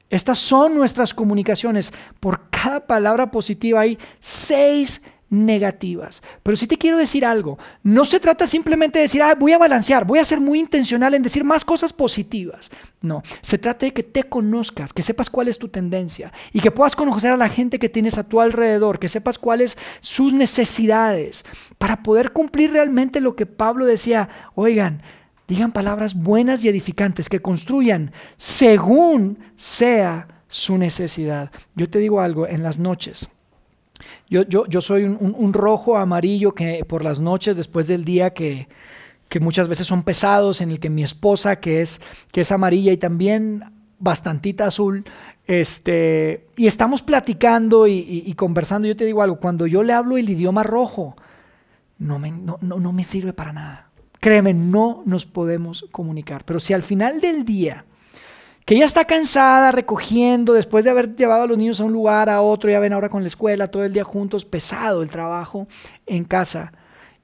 Estas 0.08 0.38
son 0.38 0.74
nuestras 0.74 1.14
comunicaciones. 1.14 1.92
Por 2.18 2.50
cada 2.50 2.86
palabra 2.86 3.30
positiva 3.30 3.80
hay 3.80 3.96
seis 4.18 5.02
negativas. 5.30 6.22
Pero 6.42 6.56
sí 6.56 6.66
te 6.66 6.76
quiero 6.76 6.98
decir 6.98 7.24
algo, 7.24 7.58
no 7.82 8.04
se 8.04 8.20
trata 8.20 8.46
simplemente 8.46 8.98
de 8.98 9.04
decir, 9.04 9.22
ah, 9.22 9.34
voy 9.34 9.52
a 9.52 9.58
balancear, 9.58 10.04
voy 10.04 10.18
a 10.18 10.24
ser 10.24 10.40
muy 10.40 10.58
intencional 10.58 11.14
en 11.14 11.22
decir 11.22 11.44
más 11.44 11.64
cosas 11.64 11.92
positivas. 11.92 12.70
No, 13.00 13.22
se 13.40 13.56
trata 13.56 13.86
de 13.86 13.92
que 13.92 14.02
te 14.02 14.24
conozcas, 14.24 14.92
que 14.92 15.02
sepas 15.02 15.30
cuál 15.30 15.48
es 15.48 15.58
tu 15.58 15.68
tendencia 15.68 16.32
y 16.52 16.60
que 16.60 16.72
puedas 16.72 16.96
conocer 16.96 17.30
a 17.30 17.36
la 17.36 17.48
gente 17.48 17.78
que 17.78 17.88
tienes 17.88 18.18
a 18.18 18.24
tu 18.24 18.40
alrededor, 18.40 18.98
que 18.98 19.08
sepas 19.08 19.38
cuáles 19.38 19.78
sus 20.00 20.32
necesidades 20.32 21.44
para 21.78 22.02
poder 22.02 22.32
cumplir 22.32 22.72
realmente 22.72 23.20
lo 23.20 23.36
que 23.36 23.46
Pablo 23.46 23.86
decía, 23.86 24.28
oigan, 24.54 25.02
digan 25.46 25.72
palabras 25.72 26.14
buenas 26.14 26.64
y 26.64 26.68
edificantes 26.68 27.28
que 27.28 27.40
construyan 27.40 28.12
según 28.36 29.38
sea 29.54 30.26
su 30.48 30.76
necesidad. 30.76 31.50
Yo 31.76 31.88
te 31.88 32.00
digo 32.00 32.20
algo, 32.20 32.48
en 32.48 32.62
las 32.64 32.80
noches, 32.80 33.28
yo, 34.28 34.42
yo, 34.42 34.66
yo 34.66 34.80
soy 34.80 35.04
un, 35.04 35.52
rojo 35.52 35.96
amarillo 35.96 36.52
que 36.52 36.84
por 36.84 37.04
las 37.04 37.20
noches, 37.20 37.56
después 37.56 37.86
del 37.86 38.04
día 38.04 38.30
que, 38.30 38.68
que, 39.28 39.40
muchas 39.40 39.68
veces 39.68 39.86
son 39.86 40.02
pesados, 40.02 40.60
en 40.60 40.70
el 40.70 40.80
que 40.80 40.90
mi 40.90 41.02
esposa, 41.02 41.56
que 41.56 41.82
es, 41.82 42.00
que 42.32 42.42
es 42.42 42.52
amarilla 42.52 42.92
y 42.92 42.96
también 42.96 43.64
bastantita 43.98 44.66
azul, 44.66 45.04
este, 45.46 46.46
y 46.56 46.66
estamos 46.66 47.02
platicando 47.02 47.86
y, 47.86 48.32
conversando, 48.34 48.86
yo 48.86 48.96
te 48.96 49.04
digo 49.04 49.22
algo, 49.22 49.40
cuando 49.40 49.66
yo 49.66 49.82
le 49.82 49.92
hablo 49.92 50.16
el 50.16 50.30
idioma 50.30 50.62
rojo, 50.62 51.16
no 51.98 52.18
me, 52.18 52.30
no, 52.30 52.58
no 52.60 52.92
me 52.92 53.04
sirve 53.04 53.32
para 53.32 53.52
nada. 53.52 53.90
Créeme, 54.20 54.54
no 54.54 55.02
nos 55.06 55.26
podemos 55.26 55.86
comunicar. 55.90 56.44
Pero 56.44 56.60
si 56.60 56.72
al 56.72 56.82
final 56.82 57.20
del 57.20 57.44
día 57.44 57.84
que 58.64 58.74
ella 58.74 58.84
está 58.84 59.04
cansada 59.04 59.72
recogiendo 59.72 60.52
después 60.52 60.84
de 60.84 60.90
haber 60.90 61.16
llevado 61.16 61.42
a 61.42 61.46
los 61.46 61.58
niños 61.58 61.80
a 61.80 61.84
un 61.84 61.92
lugar, 61.92 62.28
a 62.28 62.40
otro, 62.40 62.70
ya 62.70 62.80
ven 62.80 62.92
ahora 62.92 63.08
con 63.08 63.22
la 63.22 63.28
escuela, 63.28 63.68
todo 63.68 63.84
el 63.84 63.92
día 63.92 64.04
juntos, 64.04 64.44
pesado 64.44 65.02
el 65.02 65.10
trabajo 65.10 65.66
en 66.06 66.24
casa. 66.24 66.72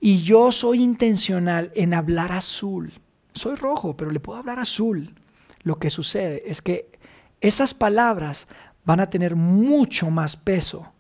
Y 0.01 0.23
yo 0.23 0.53
soy 0.53 0.83
intencional 0.83 1.71
en 1.75 1.95
hablar 1.95 2.33
azul. 2.33 2.93
Soy 3.33 3.55
rojo, 3.55 3.97
pero 3.97 4.11
le 4.11 4.21
puedo 4.21 4.39
hablar 4.39 4.59
azul. 4.59 5.15
Lo 5.63 5.79
que 5.79 5.91
sucede 5.91 6.43
es 6.47 6.63
que 6.63 6.91
esas 7.41 7.75
palabras 7.75 8.49
van 8.85 9.01
a 9.01 9.11
tener 9.11 9.37
mucho 9.37 10.11
más 10.11 10.37
peso 10.37 10.93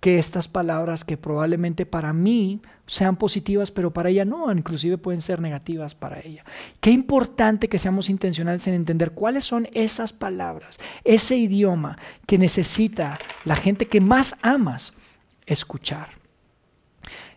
que 0.00 0.18
estas 0.18 0.48
palabras 0.48 1.04
que 1.04 1.16
probablemente 1.16 1.86
para 1.86 2.12
mí 2.12 2.60
sean 2.86 3.16
positivas, 3.16 3.70
pero 3.70 3.92
para 3.92 4.10
ella 4.10 4.24
no, 4.24 4.52
inclusive 4.52 4.98
pueden 4.98 5.20
ser 5.20 5.40
negativas 5.40 5.94
para 5.94 6.20
ella. 6.20 6.44
Qué 6.80 6.90
importante 6.90 7.68
que 7.68 7.78
seamos 7.78 8.08
intencionales 8.08 8.66
en 8.66 8.74
entender 8.74 9.12
cuáles 9.12 9.44
son 9.44 9.68
esas 9.72 10.12
palabras, 10.12 10.78
ese 11.04 11.36
idioma 11.36 11.98
que 12.26 12.38
necesita 12.38 13.18
la 13.44 13.56
gente 13.56 13.88
que 13.88 14.00
más 14.00 14.36
amas 14.42 14.92
escuchar. 15.46 16.10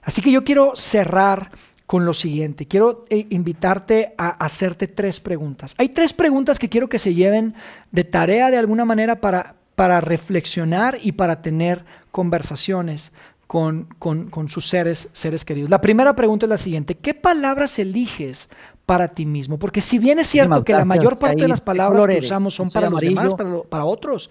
Así 0.01 0.21
que 0.21 0.31
yo 0.31 0.43
quiero 0.43 0.73
cerrar 0.75 1.51
con 1.85 2.05
lo 2.05 2.13
siguiente. 2.13 2.67
Quiero 2.67 3.05
eh, 3.09 3.25
invitarte 3.31 4.13
a 4.17 4.29
hacerte 4.29 4.87
tres 4.87 5.19
preguntas. 5.19 5.73
Hay 5.79 5.89
tres 5.89 6.13
preguntas 6.13 6.59
que 6.59 6.69
quiero 6.69 6.87
que 6.87 6.99
se 6.99 7.15
lleven 7.15 7.55
de 7.91 8.03
tarea 8.03 8.51
de 8.51 8.57
alguna 8.57 8.85
manera 8.85 9.19
para, 9.19 9.55
para 9.79 10.01
reflexionar 10.01 10.97
y 11.01 11.13
para 11.13 11.41
tener 11.41 11.85
conversaciones 12.11 13.13
con, 13.47 13.85
con, 13.97 14.49
sus 14.49 14.67
seres, 14.67 15.07
seres 15.13 15.45
queridos. 15.45 15.69
La 15.69 15.79
primera 15.79 16.13
pregunta 16.17 16.45
es 16.45 16.49
la 16.49 16.57
siguiente, 16.57 16.95
¿qué 16.95 17.13
palabras 17.13 17.79
eliges 17.79 18.49
para 18.85 19.07
ti 19.07 19.25
mismo? 19.25 19.57
Porque 19.57 19.79
si 19.79 19.97
bien 19.97 20.19
es 20.19 20.27
cierto 20.27 20.65
que 20.65 20.73
la 20.73 20.83
mayor 20.83 21.17
parte 21.17 21.43
de 21.43 21.47
las 21.47 21.61
palabras 21.61 22.05
que 22.07 22.19
usamos 22.19 22.55
son 22.55 22.69
para 22.69 22.89
los 22.89 22.99
demás, 22.99 23.33
para, 23.35 23.61
para 23.61 23.85
otros, 23.85 24.29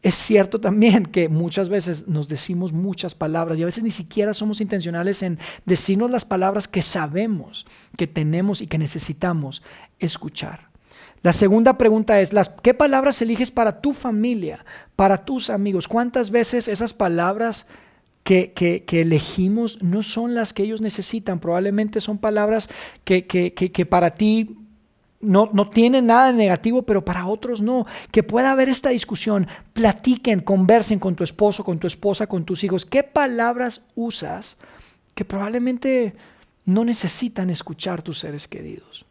es 0.00 0.14
cierto 0.14 0.58
también 0.58 1.04
que 1.04 1.28
muchas 1.28 1.68
veces 1.68 2.08
nos 2.08 2.30
decimos 2.30 2.72
muchas 2.72 3.14
palabras 3.14 3.58
y 3.58 3.62
a 3.64 3.66
veces 3.66 3.84
ni 3.84 3.90
siquiera 3.90 4.32
somos 4.32 4.62
intencionales 4.62 5.22
en 5.22 5.38
decirnos 5.66 6.10
las 6.10 6.24
palabras 6.24 6.66
que 6.66 6.80
sabemos 6.80 7.66
que 7.98 8.06
tenemos 8.06 8.62
y 8.62 8.68
que 8.68 8.78
necesitamos 8.78 9.62
escuchar. 9.98 10.71
La 11.22 11.32
segunda 11.32 11.78
pregunta 11.78 12.20
es, 12.20 12.32
¿qué 12.62 12.74
palabras 12.74 13.22
eliges 13.22 13.50
para 13.50 13.80
tu 13.80 13.92
familia, 13.92 14.64
para 14.96 15.18
tus 15.18 15.50
amigos? 15.50 15.86
¿Cuántas 15.86 16.30
veces 16.30 16.66
esas 16.66 16.92
palabras 16.92 17.66
que, 18.24 18.52
que, 18.52 19.00
elegimos 19.00 19.80
no 19.82 20.02
son 20.02 20.34
las 20.34 20.52
que 20.52 20.64
ellos 20.64 20.80
necesitan? 20.80 21.38
Probablemente 21.38 22.00
son 22.00 22.18
palabras 22.18 22.68
que, 23.04 23.26
que 23.26 23.86
para 23.86 24.14
ti 24.14 24.56
no, 25.22 25.48
no 25.52 25.68
tienen 25.70 26.06
nada 26.06 26.26
de 26.26 26.32
negativo, 26.32 26.82
pero 26.82 27.04
para 27.04 27.26
otros 27.26 27.62
no. 27.62 27.86
Que 28.10 28.24
pueda 28.24 28.50
haber 28.50 28.68
esta 28.68 28.90
discusión, 28.90 29.46
platiquen, 29.72 30.40
conversen 30.40 30.98
con 30.98 31.14
tu 31.14 31.22
esposo, 31.22 31.64
con 31.64 31.78
tu 31.78 31.86
esposa, 31.86 32.26
con 32.26 32.44
tus 32.44 32.64
hijos. 32.64 32.84
¿Qué 32.84 33.04
palabras 33.04 33.82
usas 33.94 34.58
que 35.14 35.24
probablemente 35.24 36.14
no 36.64 36.84
necesitan 36.84 37.48
escuchar 37.48 38.02
tus 38.02 38.18
seres 38.18 38.48
queridos? 38.48 39.06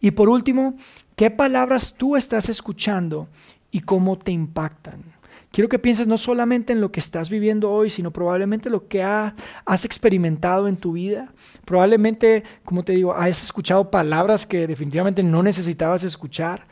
Y 0.00 0.12
por 0.12 0.28
último, 0.28 0.76
¿qué 1.16 1.30
palabras 1.30 1.94
tú 1.96 2.16
estás 2.16 2.48
escuchando 2.48 3.28
y 3.70 3.80
cómo 3.80 4.18
te 4.18 4.32
impactan? 4.32 5.02
Quiero 5.50 5.68
que 5.68 5.78
pienses 5.78 6.06
no 6.06 6.18
solamente 6.18 6.72
en 6.72 6.80
lo 6.80 6.92
que 6.92 7.00
estás 7.00 7.30
viviendo 7.30 7.70
hoy, 7.70 7.88
sino 7.88 8.12
probablemente 8.12 8.68
lo 8.68 8.86
que 8.86 9.02
has 9.02 9.84
experimentado 9.84 10.68
en 10.68 10.76
tu 10.76 10.92
vida. 10.92 11.32
Probablemente, 11.64 12.44
como 12.64 12.84
te 12.84 12.92
digo, 12.92 13.14
has 13.14 13.42
escuchado 13.42 13.90
palabras 13.90 14.46
que 14.46 14.66
definitivamente 14.66 15.22
no 15.22 15.42
necesitabas 15.42 16.04
escuchar 16.04 16.66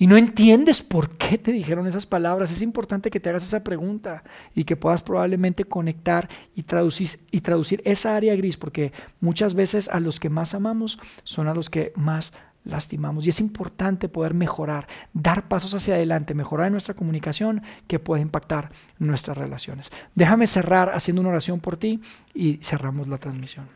y 0.00 0.06
no 0.06 0.16
entiendes 0.16 0.80
por 0.82 1.16
qué 1.16 1.38
te 1.38 1.52
dijeron 1.52 1.86
esas 1.86 2.06
palabras. 2.06 2.52
Es 2.52 2.62
importante 2.62 3.10
que 3.10 3.18
te 3.18 3.30
hagas 3.30 3.42
esa 3.42 3.64
pregunta 3.64 4.22
y 4.54 4.64
que 4.64 4.76
puedas 4.76 5.02
probablemente 5.02 5.64
conectar 5.64 6.28
y 6.54 6.62
traducir, 6.62 7.82
esa 7.84 8.14
área 8.14 8.36
gris, 8.36 8.56
porque 8.56 8.92
muchas 9.20 9.54
veces 9.54 9.88
a 9.88 10.00
los 10.00 10.20
que 10.20 10.28
más 10.28 10.54
amamos 10.54 11.00
son 11.24 11.48
a 11.48 11.54
los 11.54 11.70
que 11.70 11.92
más 11.96 12.32
lastimamos. 12.64 13.26
Y 13.26 13.30
es 13.30 13.40
importante 13.40 14.08
poder 14.08 14.34
mejorar, 14.34 14.86
dar 15.12 15.48
pasos 15.48 15.74
hacia 15.74 15.94
adelante, 15.94 16.34
mejorar 16.34 16.70
nuestra 16.70 16.94
comunicación 16.94 17.62
que 17.86 17.98
puede 17.98 18.22
impactar 18.22 18.70
nuestras 18.98 19.38
relaciones. 19.38 19.90
Déjame 20.14 20.46
cerrar 20.46 20.90
haciendo 20.94 21.20
una 21.20 21.30
oración 21.30 21.60
por 21.60 21.76
ti 21.76 22.00
y 22.34 22.58
cerramos 22.62 23.08
la 23.08 23.18
transmisión. 23.18 23.66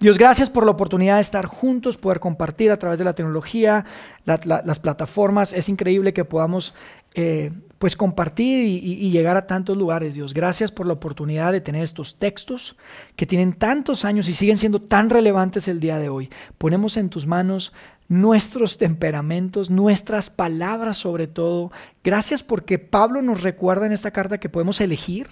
Dios, 0.00 0.18
gracias 0.18 0.50
por 0.50 0.64
la 0.64 0.72
oportunidad 0.72 1.14
de 1.16 1.20
estar 1.20 1.46
juntos, 1.46 1.96
poder 1.96 2.18
compartir 2.18 2.72
a 2.72 2.78
través 2.78 2.98
de 2.98 3.04
la 3.04 3.12
tecnología, 3.12 3.84
las 4.24 4.78
plataformas. 4.80 5.52
Es 5.52 5.68
increíble 5.68 6.12
que 6.12 6.24
podamos 6.24 6.74
eh, 7.14 7.50
pues 7.78 7.96
compartir 7.96 8.66
y, 8.66 9.10
llegar 9.10 9.38
a 9.38 9.46
tantos 9.46 9.74
lugares, 9.74 10.14
Dios. 10.14 10.34
Gracias 10.34 10.70
por 10.70 10.86
la 10.86 10.92
oportunidad 10.92 11.50
de 11.50 11.62
tener 11.62 11.82
estos 11.82 12.18
textos 12.18 12.76
que 13.16 13.24
tienen 13.24 13.54
tantos 13.54 14.04
años 14.04 14.28
y 14.28 14.34
siguen 14.34 14.58
siendo 14.58 14.82
tan 14.82 15.08
relevantes 15.08 15.66
el 15.66 15.80
día 15.80 15.98
de 15.98 16.10
hoy. 16.10 16.28
Ponemos 16.58 16.98
en 16.98 17.08
tus 17.08 17.26
manos 17.26 17.72
nuestros 18.10 18.76
temperamentos, 18.76 19.70
nuestras 19.70 20.28
palabras 20.28 20.98
sobre 20.98 21.26
todo. 21.26 21.70
Gracias 22.04 22.42
porque 22.42 22.78
Pablo 22.78 23.22
nos 23.22 23.42
recuerda 23.42 23.86
en 23.86 23.92
esta 23.92 24.10
carta 24.10 24.38
que 24.38 24.48
podemos 24.48 24.80
elegir, 24.80 25.28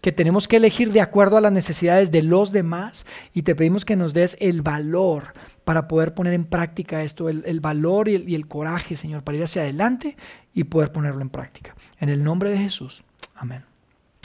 que 0.00 0.12
tenemos 0.12 0.48
que 0.48 0.56
elegir 0.56 0.92
de 0.92 1.00
acuerdo 1.00 1.36
a 1.36 1.40
las 1.40 1.52
necesidades 1.52 2.10
de 2.12 2.22
los 2.22 2.52
demás 2.52 3.04
y 3.34 3.42
te 3.42 3.54
pedimos 3.54 3.84
que 3.84 3.96
nos 3.96 4.14
des 4.14 4.36
el 4.40 4.62
valor 4.62 5.34
para 5.64 5.88
poder 5.88 6.14
poner 6.14 6.32
en 6.32 6.44
práctica 6.44 7.02
esto, 7.02 7.28
el, 7.28 7.60
valor 7.60 8.08
y 8.08 8.14
el, 8.14 8.28
y 8.28 8.36
el 8.36 8.46
coraje, 8.46 8.96
Señor, 8.96 9.24
para 9.24 9.36
ir 9.36 9.44
hacia 9.44 9.62
adelante 9.62 10.16
y 10.54 10.64
poder 10.64 10.92
ponerlo 10.92 11.22
en 11.22 11.30
práctica. 11.30 11.74
En 11.98 12.08
el 12.08 12.24
nombre 12.24 12.50
de 12.50 12.58
Jesús. 12.58 13.02
Amén. 13.34 13.64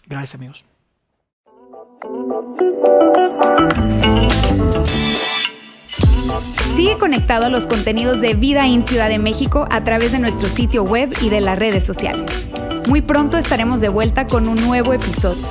Gracias 0.07 0.35
amigos. 0.35 0.65
Sigue 6.75 6.97
conectado 6.97 7.45
a 7.45 7.49
los 7.49 7.67
contenidos 7.67 8.19
de 8.21 8.33
Vida 8.33 8.67
en 8.67 8.83
Ciudad 8.83 9.09
de 9.09 9.17
México 9.17 9.65
a 9.71 9.83
través 9.83 10.11
de 10.11 10.19
nuestro 10.19 10.49
sitio 10.49 10.83
web 10.83 11.13
y 11.21 11.29
de 11.29 11.41
las 11.41 11.57
redes 11.57 11.83
sociales. 11.85 12.29
Muy 12.87 13.01
pronto 13.01 13.37
estaremos 13.37 13.81
de 13.81 13.89
vuelta 13.89 14.27
con 14.27 14.47
un 14.47 14.55
nuevo 14.55 14.93
episodio. 14.93 15.47